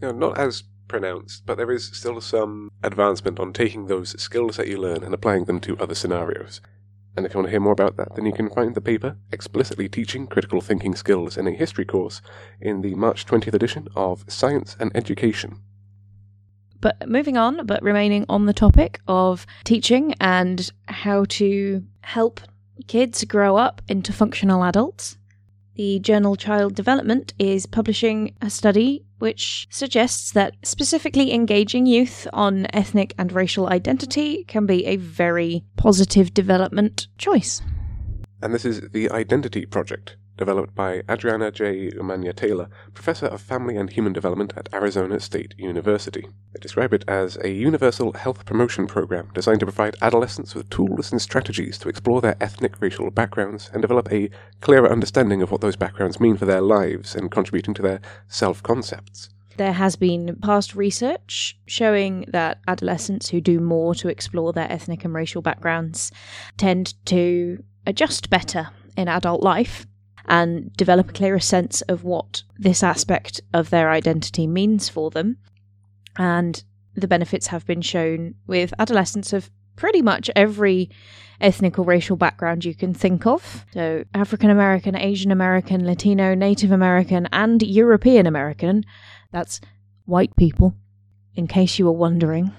You 0.02 0.08
know, 0.08 0.30
not 0.30 0.38
as 0.38 0.64
pronounced, 0.92 1.46
but 1.46 1.58
there 1.58 1.72
is 1.72 1.86
still 1.94 2.20
some 2.20 2.70
advancement 2.84 3.40
on 3.40 3.54
taking 3.54 3.88
those 3.88 4.22
skills 4.22 4.58
that 4.58 4.68
you 4.68 4.78
learn 4.78 5.04
and 5.04 5.14
applying 5.14 5.46
them 5.46 5.62
to 5.62 5.78
other 5.80 5.96
scenarios. 5.96 6.60
And 7.16 7.26
if 7.26 7.34
you 7.34 7.40
want 7.40 7.48
to 7.48 7.52
hear 7.52 7.62
more 7.62 7.72
about 7.72 7.96
that, 7.96 8.14
then 8.16 8.26
you 8.26 8.34
can 8.34 8.50
find 8.50 8.76
the 8.76 8.82
paper 8.82 9.16
explicitly 9.32 9.88
teaching 9.88 10.28
critical 10.28 10.60
thinking 10.60 10.94
skills 10.96 11.38
in 11.38 11.48
a 11.48 11.52
history 11.52 11.86
course 11.86 12.22
in 12.60 12.82
the 12.82 12.94
March 12.96 13.26
20th 13.26 13.54
edition 13.54 13.88
of 13.96 14.26
Science 14.28 14.76
and 14.82 14.92
Education. 14.94 15.62
But 16.82 17.08
moving 17.08 17.38
on, 17.38 17.66
but 17.66 17.82
remaining 17.82 18.26
on 18.28 18.46
the 18.46 18.54
topic 18.54 19.00
of 19.08 19.46
teaching 19.64 20.14
and 20.20 20.70
how 20.90 21.24
to 21.40 21.84
help 22.02 22.42
kids 22.88 23.24
grow 23.24 23.56
up 23.56 23.82
into 23.88 24.12
functional 24.12 24.64
adults, 24.64 25.18
the 25.76 26.00
journal 26.00 26.36
Child 26.36 26.76
Development 26.76 27.34
is 27.40 27.66
publishing 27.66 28.36
a 28.42 28.50
study 28.50 29.06
which 29.22 29.68
suggests 29.70 30.32
that 30.32 30.56
specifically 30.64 31.32
engaging 31.32 31.86
youth 31.86 32.28
on 32.34 32.66
ethnic 32.74 33.14
and 33.20 33.32
racial 33.32 33.68
identity 33.68 34.44
can 34.46 34.66
be 34.66 34.86
a 34.86 34.96
very 34.96 35.64
positive 35.78 36.34
development 36.34 37.08
choice. 37.20 37.62
And 38.42 38.54
this 38.54 38.66
is 38.66 38.82
the 38.90 39.12
Identity 39.12 39.68
Project, 39.68 40.18
developed 40.38 40.74
by 40.76 41.04
Adriana 41.10 41.52
J. 41.52 41.92
Umaña 41.92 42.36
Taylor, 42.36 42.70
Professor 42.94 43.28
of 43.28 43.42
Family 43.42 43.78
and 43.78 43.92
Human 43.92 44.14
Development 44.14 44.54
at 44.56 44.70
Arizona 44.74 45.20
State 45.20 45.54
University. 45.58 46.28
They 46.54 46.60
describe 46.60 46.94
it 46.94 47.04
as 47.08 47.38
a 47.38 47.50
universal 47.50 48.14
health 48.14 48.46
promotion 48.46 48.88
program 48.88 49.30
designed 49.34 49.60
to 49.62 49.66
provide 49.66 49.96
adolescents 50.02 50.56
with 50.56 50.70
tools 50.70 51.12
and 51.12 51.22
strategies 51.22 51.78
to 51.80 51.90
explore 51.90 52.22
their 52.22 52.38
ethnic 52.42 52.82
racial 52.82 53.10
backgrounds 53.12 53.70
and 53.74 53.82
develop 53.82 54.12
a 54.12 54.30
clearer 54.62 54.92
understanding 54.92 55.42
of 55.42 55.52
what 55.52 55.62
those 55.62 55.76
backgrounds 55.76 56.20
mean 56.20 56.38
for 56.38 56.46
their 56.46 56.62
lives 56.62 57.16
and 57.16 57.32
contributing 57.32 57.74
to 57.74 57.82
their 57.82 58.02
self 58.28 58.64
concepts. 58.64 59.30
There 59.58 59.74
has 59.74 59.96
been 59.96 60.38
past 60.42 60.76
research 60.76 61.58
showing 61.68 62.26
that 62.30 62.60
adolescents 62.68 63.30
who 63.30 63.42
do 63.42 63.60
more 63.60 63.94
to 63.96 64.08
explore 64.08 64.54
their 64.54 64.72
ethnic 64.72 65.06
and 65.06 65.14
racial 65.14 65.42
backgrounds 65.42 66.12
tend 66.58 66.94
to 67.06 67.64
adjust 67.86 68.30
better 68.30 68.70
in 68.98 69.08
adult 69.08 69.44
life 69.44 69.86
and 70.26 70.72
develop 70.74 71.10
a 71.10 71.14
clearer 71.14 71.40
sense 71.40 71.82
of 71.84 72.04
what 72.04 72.44
this 72.58 72.84
aspect 72.84 73.42
of 73.54 73.70
their 73.70 73.90
identity 73.90 74.48
means 74.48 74.90
for 74.90 75.12
them. 75.12 75.38
And 76.18 76.64
the 76.96 77.08
benefits 77.08 77.48
have 77.48 77.66
been 77.66 77.82
shown 77.82 78.36
with 78.48 78.74
adolescents 78.80 79.34
of 79.34 79.50
pretty 79.76 80.02
much 80.02 80.30
every 80.36 80.90
ethnic 81.40 81.80
or 81.80 81.86
racial 81.86 82.16
background 82.16 82.64
you 82.64 82.76
can 82.76 82.94
think 82.94 83.26
of. 83.26 83.66
So, 83.74 84.04
African 84.14 84.50
American, 84.50 84.96
Asian 84.96 85.32
American, 85.32 85.86
Latino, 85.86 86.36
Native 86.36 86.72
American, 86.72 87.28
and 87.32 87.62
European 87.62 88.28
American. 88.28 88.84
That's 89.32 89.60
white 90.06 90.36
people, 90.36 90.76
in 91.36 91.48
case 91.48 91.80
you 91.80 91.86
were 91.86 91.92
wondering. 91.92 92.52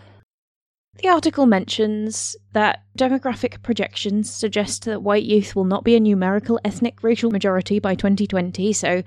The 0.98 1.09
article 1.09 1.46
mentions 1.46 2.37
that 2.52 2.85
demographic 2.98 3.62
projections 3.62 4.31
suggest 4.31 4.85
that 4.85 5.02
white 5.02 5.24
youth 5.24 5.57
will 5.57 5.64
not 5.64 5.85
be 5.85 5.96
a 5.96 6.00
numerical 6.00 6.61
ethnic 6.64 7.02
racial 7.02 7.31
majority 7.31 7.78
by 7.78 7.94
2020, 7.94 8.72
so 8.74 9.02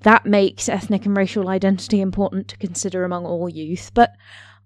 that 0.00 0.26
makes 0.26 0.68
ethnic 0.68 1.06
and 1.06 1.16
racial 1.16 1.48
identity 1.48 2.00
important 2.00 2.48
to 2.48 2.56
consider 2.56 3.04
among 3.04 3.26
all 3.26 3.48
youth. 3.48 3.92
But 3.94 4.12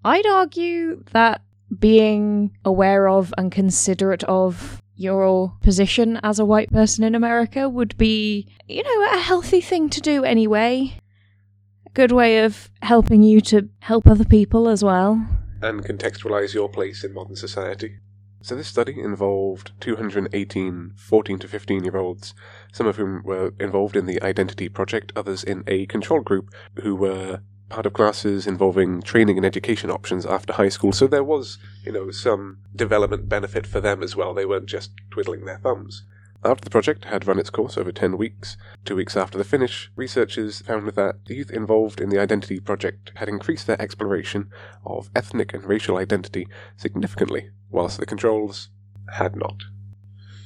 I'd 0.04 0.26
argue 0.26 1.04
that 1.12 1.42
being 1.78 2.56
aware 2.64 3.08
of 3.08 3.34
and 3.36 3.52
considerate 3.52 4.24
of 4.24 4.80
your 4.96 5.52
position 5.60 6.18
as 6.22 6.38
a 6.38 6.46
white 6.46 6.72
person 6.72 7.04
in 7.04 7.14
America 7.14 7.68
would 7.68 7.94
be, 7.98 8.48
you 8.66 8.82
know, 8.82 9.12
a 9.12 9.20
healthy 9.20 9.60
thing 9.60 9.90
to 9.90 10.00
do 10.00 10.24
anyway. 10.24 10.98
A 11.86 11.90
good 11.90 12.12
way 12.12 12.38
of 12.38 12.70
helping 12.80 13.22
you 13.22 13.42
to 13.42 13.68
help 13.80 14.06
other 14.06 14.24
people 14.24 14.68
as 14.68 14.82
well 14.82 15.43
and 15.64 15.84
contextualize 15.84 16.54
your 16.54 16.68
place 16.68 17.02
in 17.02 17.14
modern 17.14 17.36
society. 17.36 17.98
So, 18.42 18.54
this 18.54 18.68
study 18.68 19.00
involved 19.00 19.72
218 19.80 20.92
14 20.96 21.38
to 21.38 21.48
15 21.48 21.84
year 21.84 21.96
olds, 21.96 22.34
some 22.72 22.86
of 22.86 22.96
whom 22.96 23.22
were 23.24 23.54
involved 23.58 23.96
in 23.96 24.04
the 24.04 24.22
Identity 24.22 24.68
Project, 24.68 25.12
others 25.16 25.42
in 25.42 25.64
a 25.66 25.86
control 25.86 26.20
group 26.20 26.54
who 26.82 26.94
were 26.94 27.40
part 27.70 27.86
of 27.86 27.94
classes 27.94 28.46
involving 28.46 29.00
training 29.00 29.38
and 29.38 29.46
education 29.46 29.90
options 29.90 30.26
after 30.26 30.52
high 30.52 30.68
school. 30.68 30.92
So, 30.92 31.06
there 31.06 31.24
was, 31.24 31.56
you 31.84 31.92
know, 31.92 32.10
some 32.10 32.58
development 32.76 33.30
benefit 33.30 33.66
for 33.66 33.80
them 33.80 34.02
as 34.02 34.14
well. 34.14 34.34
They 34.34 34.44
weren't 34.44 34.66
just 34.66 34.90
twiddling 35.10 35.46
their 35.46 35.58
thumbs. 35.58 36.04
After 36.46 36.64
the 36.64 36.70
project 36.70 37.06
had 37.06 37.26
run 37.26 37.38
its 37.38 37.48
course 37.48 37.78
over 37.78 37.90
10 37.90 38.18
weeks, 38.18 38.58
two 38.84 38.96
weeks 38.96 39.16
after 39.16 39.38
the 39.38 39.44
finish, 39.44 39.90
researchers 39.96 40.60
found 40.60 40.86
that 40.90 41.24
the 41.24 41.36
youth 41.36 41.50
involved 41.50 42.02
in 42.02 42.10
the 42.10 42.18
Identity 42.18 42.60
Project 42.60 43.12
had 43.14 43.30
increased 43.30 43.66
their 43.66 43.80
exploration 43.80 44.50
of 44.84 45.08
ethnic 45.16 45.54
and 45.54 45.64
racial 45.64 45.96
identity 45.96 46.46
significantly, 46.76 47.48
whilst 47.70 47.98
the 47.98 48.04
controls 48.04 48.68
had 49.14 49.36
not. 49.36 49.62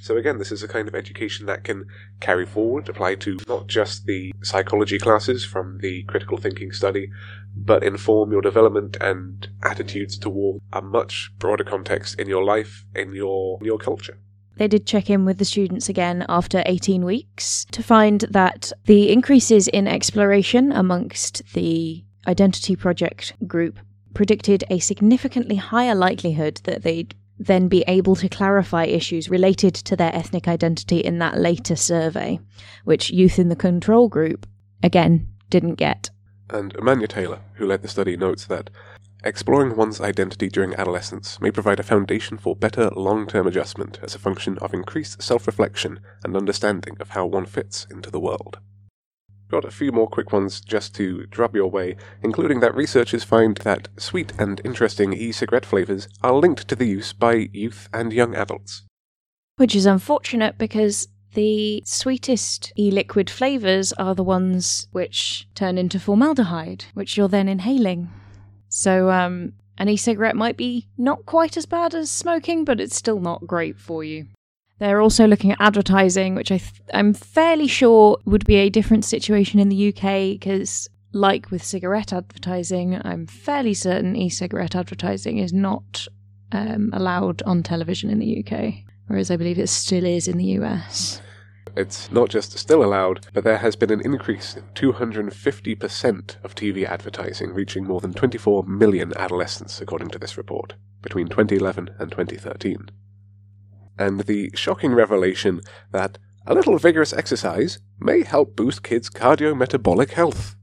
So, 0.00 0.16
again, 0.16 0.38
this 0.38 0.52
is 0.52 0.62
a 0.62 0.68
kind 0.68 0.86
of 0.86 0.94
education 0.94 1.46
that 1.46 1.64
can 1.64 1.86
carry 2.20 2.46
forward, 2.46 2.88
apply 2.88 3.16
to 3.16 3.36
not 3.48 3.66
just 3.66 4.06
the 4.06 4.32
psychology 4.40 5.00
classes 5.00 5.44
from 5.44 5.78
the 5.78 6.04
critical 6.04 6.38
thinking 6.38 6.70
study, 6.70 7.10
but 7.56 7.82
inform 7.82 8.30
your 8.30 8.40
development 8.40 8.96
and 9.00 9.48
attitudes 9.64 10.16
toward 10.16 10.62
a 10.72 10.80
much 10.80 11.32
broader 11.40 11.64
context 11.64 12.20
in 12.20 12.28
your 12.28 12.44
life, 12.44 12.84
in 12.94 13.14
your, 13.14 13.58
in 13.58 13.66
your 13.66 13.78
culture. 13.78 14.18
They 14.58 14.68
did 14.68 14.86
check 14.86 15.08
in 15.08 15.24
with 15.24 15.38
the 15.38 15.44
students 15.44 15.88
again 15.88 16.26
after 16.28 16.64
18 16.66 17.04
weeks 17.04 17.64
to 17.70 17.82
find 17.82 18.22
that 18.30 18.72
the 18.86 19.10
increases 19.12 19.68
in 19.68 19.86
exploration 19.86 20.72
amongst 20.72 21.42
the 21.54 22.04
Identity 22.26 22.74
Project 22.74 23.34
group 23.46 23.78
predicted 24.14 24.64
a 24.68 24.80
significantly 24.80 25.56
higher 25.56 25.94
likelihood 25.94 26.60
that 26.64 26.82
they'd 26.82 27.14
then 27.38 27.68
be 27.68 27.84
able 27.86 28.16
to 28.16 28.28
clarify 28.28 28.84
issues 28.84 29.30
related 29.30 29.74
to 29.74 29.94
their 29.94 30.12
ethnic 30.12 30.48
identity 30.48 30.98
in 30.98 31.18
that 31.20 31.38
later 31.38 31.76
survey, 31.76 32.40
which 32.82 33.10
youth 33.10 33.38
in 33.38 33.48
the 33.48 33.54
control 33.56 34.08
group, 34.08 34.44
again, 34.82 35.28
didn't 35.50 35.76
get. 35.76 36.10
And 36.50 36.74
Umaña 36.74 37.06
Taylor, 37.06 37.38
who 37.54 37.66
led 37.66 37.82
the 37.82 37.88
study, 37.88 38.16
notes 38.16 38.46
that 38.46 38.70
Exploring 39.24 39.74
one's 39.74 40.00
identity 40.00 40.48
during 40.48 40.74
adolescence 40.74 41.40
may 41.40 41.50
provide 41.50 41.80
a 41.80 41.82
foundation 41.82 42.38
for 42.38 42.54
better 42.54 42.88
long 42.90 43.26
term 43.26 43.48
adjustment 43.48 43.98
as 44.00 44.14
a 44.14 44.18
function 44.18 44.56
of 44.58 44.72
increased 44.72 45.20
self 45.20 45.48
reflection 45.48 45.98
and 46.22 46.36
understanding 46.36 46.96
of 47.00 47.10
how 47.10 47.26
one 47.26 47.44
fits 47.44 47.84
into 47.90 48.12
the 48.12 48.20
world. 48.20 48.58
Got 49.50 49.64
a 49.64 49.72
few 49.72 49.90
more 49.90 50.06
quick 50.06 50.32
ones 50.32 50.60
just 50.60 50.94
to 50.96 51.26
drop 51.26 51.56
your 51.56 51.68
way, 51.68 51.96
including 52.22 52.60
that 52.60 52.76
researchers 52.76 53.24
find 53.24 53.56
that 53.58 53.88
sweet 53.96 54.32
and 54.38 54.60
interesting 54.64 55.12
e 55.12 55.32
cigarette 55.32 55.66
flavours 55.66 56.06
are 56.22 56.34
linked 56.34 56.68
to 56.68 56.76
the 56.76 56.86
use 56.86 57.12
by 57.12 57.48
youth 57.52 57.88
and 57.92 58.12
young 58.12 58.36
adults. 58.36 58.84
Which 59.56 59.74
is 59.74 59.86
unfortunate 59.86 60.58
because 60.58 61.08
the 61.34 61.82
sweetest 61.84 62.72
e 62.78 62.92
liquid 62.92 63.30
flavours 63.30 63.92
are 63.94 64.14
the 64.14 64.22
ones 64.22 64.86
which 64.92 65.48
turn 65.56 65.76
into 65.76 65.98
formaldehyde, 65.98 66.84
which 66.94 67.16
you're 67.16 67.26
then 67.26 67.48
inhaling. 67.48 68.10
So, 68.68 69.10
um, 69.10 69.54
an 69.78 69.88
e 69.88 69.96
cigarette 69.96 70.36
might 70.36 70.56
be 70.56 70.88
not 70.96 71.24
quite 71.24 71.56
as 71.56 71.66
bad 71.66 71.94
as 71.94 72.10
smoking, 72.10 72.64
but 72.64 72.80
it's 72.80 72.96
still 72.96 73.20
not 73.20 73.46
great 73.46 73.78
for 73.78 74.02
you. 74.04 74.26
They're 74.78 75.00
also 75.00 75.26
looking 75.26 75.52
at 75.52 75.60
advertising, 75.60 76.34
which 76.34 76.52
I 76.52 76.58
th- 76.58 76.82
I'm 76.94 77.12
fairly 77.14 77.66
sure 77.66 78.18
would 78.24 78.44
be 78.44 78.56
a 78.56 78.70
different 78.70 79.04
situation 79.04 79.58
in 79.58 79.68
the 79.68 79.88
UK 79.88 80.38
because 80.38 80.88
like 81.12 81.50
with 81.50 81.64
cigarette 81.64 82.12
advertising, 82.12 83.00
I'm 83.04 83.26
fairly 83.26 83.74
certain 83.74 84.14
e 84.14 84.28
cigarette 84.28 84.76
advertising 84.76 85.38
is 85.38 85.52
not 85.52 86.06
um, 86.52 86.90
allowed 86.92 87.42
on 87.42 87.62
television 87.62 88.10
in 88.10 88.18
the 88.18 88.44
UK, 88.44 88.74
whereas 89.06 89.30
I 89.30 89.36
believe 89.36 89.58
it 89.58 89.68
still 89.68 90.04
is 90.04 90.28
in 90.28 90.38
the 90.38 90.58
US. 90.60 91.20
It's 91.78 92.10
not 92.10 92.28
just 92.28 92.58
still 92.58 92.82
allowed, 92.82 93.28
but 93.32 93.44
there 93.44 93.58
has 93.58 93.76
been 93.76 93.92
an 93.92 94.00
increase 94.04 94.56
in 94.56 94.64
250% 94.74 96.44
of 96.44 96.56
TV 96.56 96.84
advertising, 96.84 97.54
reaching 97.54 97.84
more 97.84 98.00
than 98.00 98.12
24 98.12 98.64
million 98.64 99.12
adolescents, 99.16 99.80
according 99.80 100.08
to 100.08 100.18
this 100.18 100.36
report, 100.36 100.74
between 101.02 101.28
2011 101.28 101.90
and 102.00 102.10
2013. 102.10 102.90
And 103.96 104.22
the 104.22 104.50
shocking 104.54 104.92
revelation 104.92 105.60
that 105.92 106.18
a 106.48 106.54
little 106.54 106.78
vigorous 106.78 107.12
exercise 107.12 107.78
may 108.00 108.24
help 108.24 108.56
boost 108.56 108.82
kids' 108.82 109.08
cardiometabolic 109.08 110.10
health. 110.10 110.56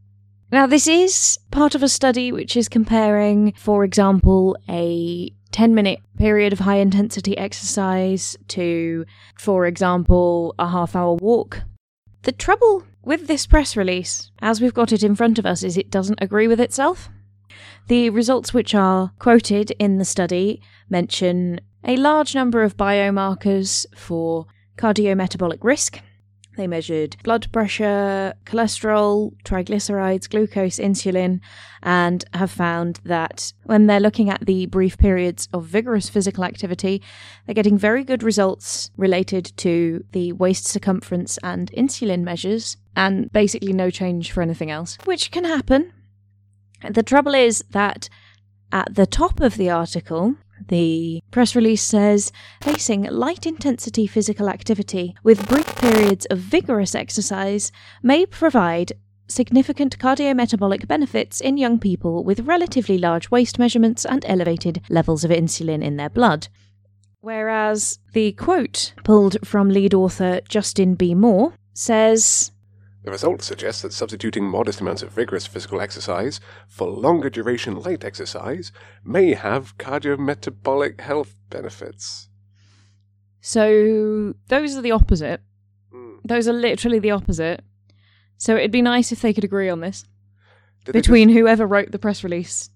Now, 0.52 0.68
this 0.68 0.86
is 0.86 1.40
part 1.50 1.76
of 1.76 1.82
a 1.84 1.88
study 1.88 2.34
which 2.34 2.58
is 2.58 2.68
comparing, 2.68 3.54
for 3.56 3.86
example, 3.86 4.58
a 4.68 5.32
10 5.56 5.74
minute 5.74 6.02
period 6.18 6.52
of 6.52 6.60
high 6.60 6.80
intensity 6.80 7.38
exercise 7.38 8.36
to, 8.50 9.06
for 9.38 9.66
example, 9.66 10.54
a 10.60 10.68
half 10.68 10.98
hour 10.98 11.14
walk. 11.14 11.62
The 12.24 12.34
trouble 12.34 12.84
with 13.06 13.28
this 13.28 13.48
press 13.48 13.78
release, 13.78 14.32
as 14.42 14.60
we've 14.60 14.74
got 14.74 14.92
it 14.92 15.02
in 15.02 15.16
front 15.16 15.40
of 15.40 15.46
us, 15.46 15.64
is 15.64 15.78
it 15.78 15.90
doesn't 15.90 16.20
agree 16.22 16.50
with 16.50 16.60
itself. 16.60 17.08
The 17.88 18.10
results 18.10 18.54
which 18.54 18.76
are 18.76 19.14
quoted 19.18 19.72
in 19.80 19.98
the 19.98 20.04
study 20.04 20.62
mention 20.90 21.62
a 21.86 21.96
large 21.96 22.36
number 22.36 22.62
of 22.62 22.76
biomarkers 22.76 23.86
for 23.96 24.48
cardiometabolic 24.78 25.64
risk, 25.64 26.02
they 26.56 26.68
measured 26.68 27.18
blood 27.24 27.52
pressure, 27.52 28.34
cholesterol, 28.46 29.34
triglycerides, 29.44 30.30
glucose, 30.30 30.78
insulin, 30.78 31.40
and 31.84 32.26
have 32.34 32.52
found 32.52 33.00
that 33.04 33.54
when 33.64 33.88
they're 33.88 34.00
looking 34.00 34.30
at 34.30 34.46
the 34.46 34.66
brief 34.68 34.98
periods 34.98 35.48
of 35.54 35.66
vigorous 35.66 36.10
physical 36.10 36.44
activity, 36.44 37.02
they're 37.46 37.54
getting 37.54 37.78
very 37.78 38.04
good 38.04 38.24
results 38.24 38.92
related 38.98 39.52
to 39.58 40.04
the 40.12 40.32
waist 40.34 40.66
circumference 40.66 41.38
and 41.44 41.72
insulin 41.72 42.24
measures, 42.24 42.78
and 42.96 43.32
basically 43.32 43.74
no 43.74 43.90
change 43.90 44.32
for 44.32 44.42
anything 44.42 44.72
else, 44.72 44.98
which 45.06 45.32
can 45.32 45.44
happen. 45.44 45.92
The 46.90 47.04
trouble 47.04 47.34
is 47.34 47.64
that 47.72 48.10
at 48.72 48.94
the 48.94 49.06
top 49.06 49.40
of 49.40 49.58
the 49.58 49.70
article, 49.70 50.36
the 50.68 51.22
press 51.32 51.56
release 51.56 51.82
says 51.82 52.32
facing 52.62 53.04
light 53.04 53.46
intensity 53.46 54.08
physical 54.08 54.50
activity 54.50 55.16
with 55.24 55.48
brief 55.48 55.76
periods 55.76 56.26
of 56.28 56.40
vigorous 56.40 56.96
exercise 56.96 57.72
may 58.02 58.26
provide 58.26 58.94
significant 59.28 59.98
cardiometabolic 59.98 60.88
benefits 60.88 61.42
in 61.42 61.58
young 61.58 61.80
people 61.80 62.24
with 62.24 62.42
relatively 62.42 62.98
large 62.98 63.32
waist 63.32 63.58
measurements 63.58 64.06
and 64.06 64.24
elevated 64.28 64.82
levels 64.90 65.24
of 65.24 65.32
insulin 65.32 65.84
in 65.84 65.98
their 65.98 66.10
blood. 66.10 66.48
Whereas 67.22 67.98
the 68.14 68.34
quote 68.34 68.94
pulled 69.04 69.38
from 69.44 69.70
lead 69.70 69.94
author 69.94 70.42
Justin 70.48 70.94
B. 70.94 71.16
Moore 71.16 71.54
says 71.74 72.52
the 73.06 73.12
results 73.12 73.46
suggest 73.46 73.84
that 73.84 73.94
substituting 73.94 74.44
modest 74.46 74.82
amounts 74.82 75.04
of 75.04 75.12
vigorous 75.12 75.46
physical 75.46 75.80
exercise 75.80 76.40
for 76.68 76.90
longer 76.90 77.30
duration 77.30 77.80
light 77.80 78.04
exercise 78.04 78.72
may 79.04 79.36
have 79.36 79.78
cardiometabolic 79.78 81.00
health 81.00 81.36
benefits. 81.52 82.30
So, 83.42 84.34
those 84.48 84.76
are 84.76 84.82
the 84.82 84.92
opposite. 84.92 85.42
Mm. 85.94 86.18
Those 86.26 86.48
are 86.48 86.54
literally 86.54 86.98
the 86.98 87.12
opposite. 87.12 87.64
So, 88.38 88.56
it'd 88.56 88.72
be 88.72 88.82
nice 88.82 89.12
if 89.12 89.22
they 89.22 89.34
could 89.34 89.44
agree 89.44 89.70
on 89.70 89.82
this 89.82 90.04
Did 90.86 90.94
between 90.94 91.30
just- 91.30 91.38
whoever 91.38 91.68
wrote 91.68 91.92
the 91.92 92.00
press 92.00 92.24
release 92.24 92.72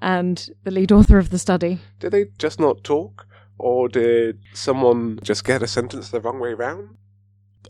and 0.00 0.50
the 0.64 0.70
lead 0.70 0.92
author 0.92 1.16
of 1.18 1.30
the 1.30 1.38
study. 1.38 1.80
did 1.98 2.12
they 2.12 2.26
just 2.38 2.60
not 2.60 2.84
talk? 2.84 3.26
Or 3.58 3.88
did 3.88 4.40
someone 4.54 5.18
just 5.22 5.44
get 5.44 5.62
a 5.62 5.66
sentence 5.66 6.08
the 6.10 6.20
wrong 6.20 6.40
way 6.40 6.54
round? 6.54 6.96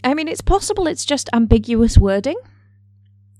I 0.02 0.14
mean, 0.14 0.28
it's 0.28 0.40
possible 0.40 0.86
it's 0.86 1.04
just 1.04 1.28
ambiguous 1.32 1.98
wording. 1.98 2.36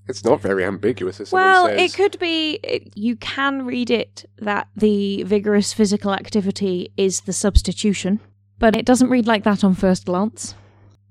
It's 0.07 0.23
not 0.25 0.41
very 0.41 0.65
ambiguous. 0.65 1.19
As 1.19 1.31
Well, 1.31 1.67
says. 1.67 1.79
it 1.79 1.95
could 1.95 2.19
be. 2.19 2.59
It, 2.63 2.93
you 2.95 3.15
can 3.15 3.65
read 3.65 3.89
it 3.89 4.25
that 4.39 4.67
the 4.75 5.23
vigorous 5.23 5.73
physical 5.73 6.13
activity 6.13 6.91
is 6.97 7.21
the 7.21 7.33
substitution, 7.33 8.19
but 8.59 8.75
it 8.75 8.85
doesn't 8.85 9.09
read 9.09 9.27
like 9.27 9.43
that 9.43 9.63
on 9.63 9.73
first 9.73 10.05
glance. 10.05 10.55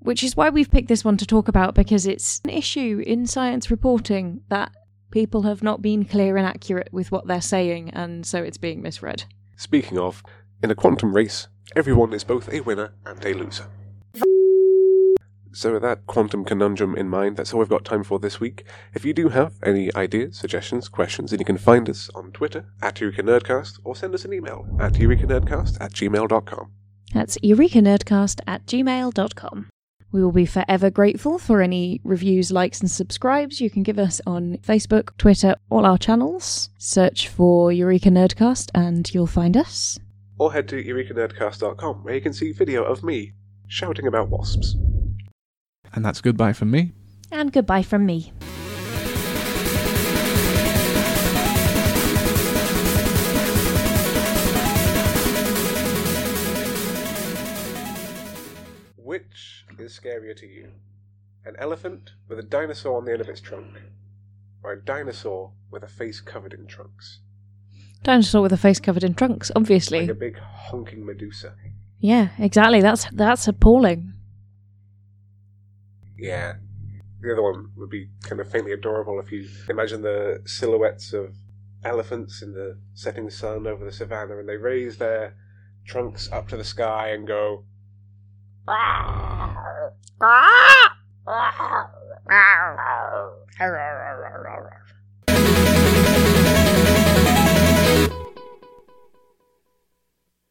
Which 0.01 0.25
is 0.25 0.37
why 0.37 0.49
we've 0.49 0.71
picked 0.71 0.89
this 0.89 1.05
one 1.05 1.19
to 1.19 1.27
talk 1.27 1.47
about 1.47 1.75
because 1.75 2.07
it's 2.07 2.41
an 2.45 2.51
issue 2.51 3.03
in 3.07 3.27
science 3.27 3.71
reporting 3.71 4.41
that 4.49 4.73
people 5.11 5.43
have 5.43 5.63
not 5.63 5.83
been 5.83 6.05
clear 6.05 6.37
and 6.37 6.47
accurate 6.47 6.89
with 6.93 7.13
what 7.13 7.27
they're 7.27 7.41
saying, 7.41 7.91
and 7.91 8.25
so 8.27 8.43
it's 8.43 8.59
being 8.59 8.81
misread. 8.81 9.25
Speaking 9.57 9.99
of, 9.99 10.23
in 10.63 10.71
a 10.71 10.75
quantum 10.75 11.15
race, 11.15 11.49
everyone 11.77 12.13
is 12.13 12.25
both 12.25 12.53
a 12.53 12.61
winner 12.61 12.93
and 13.05 13.25
a 13.25 13.35
loser. 13.35 13.67
So, 15.61 15.75
with 15.75 15.83
that 15.83 16.07
quantum 16.07 16.47
conundrum 16.47 16.97
in 16.97 17.11
mind, 17.11 17.37
that's 17.37 17.53
all 17.53 17.61
we've 17.61 17.69
got 17.69 17.85
time 17.85 18.03
for 18.03 18.19
this 18.19 18.41
week. 18.41 18.65
If 18.95 19.05
you 19.05 19.13
do 19.13 19.29
have 19.29 19.57
any 19.63 19.95
ideas, 19.95 20.39
suggestions, 20.39 20.89
questions, 20.89 21.33
then 21.33 21.39
you 21.39 21.45
can 21.45 21.59
find 21.59 21.87
us 21.91 22.09
on 22.15 22.33
Twitter 22.33 22.65
at 22.81 22.99
Eureka 22.99 23.23
Nerdcast 23.23 23.79
or 23.85 23.95
send 23.95 24.15
us 24.15 24.25
an 24.25 24.33
email 24.33 24.67
at 24.81 24.95
eurekanerdcast 24.95 25.77
at 25.83 25.93
gmail.com. 25.93 26.73
That's 27.13 27.37
eurekanerdcast 27.45 28.41
at 28.47 28.65
gmail.com. 28.65 29.69
We 30.11 30.25
will 30.25 30.33
be 30.33 30.47
forever 30.47 30.89
grateful 30.89 31.39
for 31.39 31.61
any 31.61 32.01
reviews, 32.05 32.51
likes, 32.51 32.81
and 32.81 32.91
subscribes 32.91 33.61
you 33.61 33.69
can 33.69 33.83
give 33.83 33.99
us 33.99 34.23
on 34.27 34.57
Facebook, 34.67 35.15
Twitter, 35.19 35.57
all 35.69 35.85
our 35.85 35.99
channels. 35.99 36.71
Search 36.79 37.29
for 37.29 37.71
Eureka 37.71 38.09
Nerdcast 38.09 38.71
and 38.75 39.13
you'll 39.13 39.27
find 39.27 39.59
us. 39.59 39.99
Or 40.39 40.55
head 40.55 40.69
to 40.69 40.83
eurekanerdcast.com 40.83 42.03
where 42.03 42.15
you 42.15 42.23
can 42.23 42.33
see 42.33 42.53
video 42.53 42.83
of 42.83 43.05
me 43.05 43.35
shouting 43.69 44.07
about 44.07 44.31
wasps. 44.31 44.75
And 45.93 46.05
that's 46.05 46.21
goodbye 46.21 46.53
from 46.53 46.71
me. 46.71 46.93
And 47.33 47.53
goodbye 47.53 47.83
from 47.83 48.07
me. 48.07 48.33
Which 58.97 59.65
is 59.79 59.99
scarier 59.99 60.37
to 60.37 60.47
you? 60.47 60.71
An 61.45 61.57
elephant 61.59 62.11
with 62.29 62.39
a 62.39 62.43
dinosaur 62.43 62.99
on 62.99 63.05
the 63.05 63.13
end 63.13 63.21
of 63.21 63.29
its 63.29 63.41
trunk? 63.41 63.81
Or 64.63 64.73
a 64.73 64.85
dinosaur 64.85 65.53
with 65.71 65.83
a 65.83 65.89
face 65.89 66.21
covered 66.21 66.53
in 66.53 66.67
trunks? 66.67 67.21
Dinosaur 68.03 68.43
with 68.43 68.53
a 68.53 68.57
face 68.57 68.79
covered 68.79 69.03
in 69.05 69.15
trunks, 69.15 69.51
obviously. 69.57 70.01
Like 70.03 70.11
a 70.11 70.15
big 70.15 70.39
honking 70.39 71.05
Medusa. 71.05 71.55
Yeah, 71.99 72.29
exactly. 72.39 72.81
That's 72.81 73.07
that's 73.13 73.49
appalling. 73.49 74.15
Yeah. 76.21 76.55
The 77.21 77.33
other 77.33 77.43
one 77.43 77.71
would 77.77 77.91
be 77.91 78.11
kind 78.23 78.41
of 78.41 78.51
faintly 78.51 78.73
adorable 78.73 79.21
if 79.21 79.31
you 79.33 79.49
imagine 79.69 80.03
the 80.03 80.43
silhouettes 80.47 81.13
of 81.13 81.35
elephants 81.85 82.43
in 82.43 82.53
the 82.53 82.79
setting 82.95 83.31
sun 83.31 83.67
over 83.67 83.85
the 83.85 83.93
savannah 83.93 84.39
and 84.39 84.49
they 84.49 84.57
raise 84.57 84.99
their 84.99 85.35
trunks 85.87 86.31
up 86.31 86.49
to 86.49 86.57
the 86.57 86.65
sky 86.65 87.09
and 87.09 87.27
go. 87.27 87.65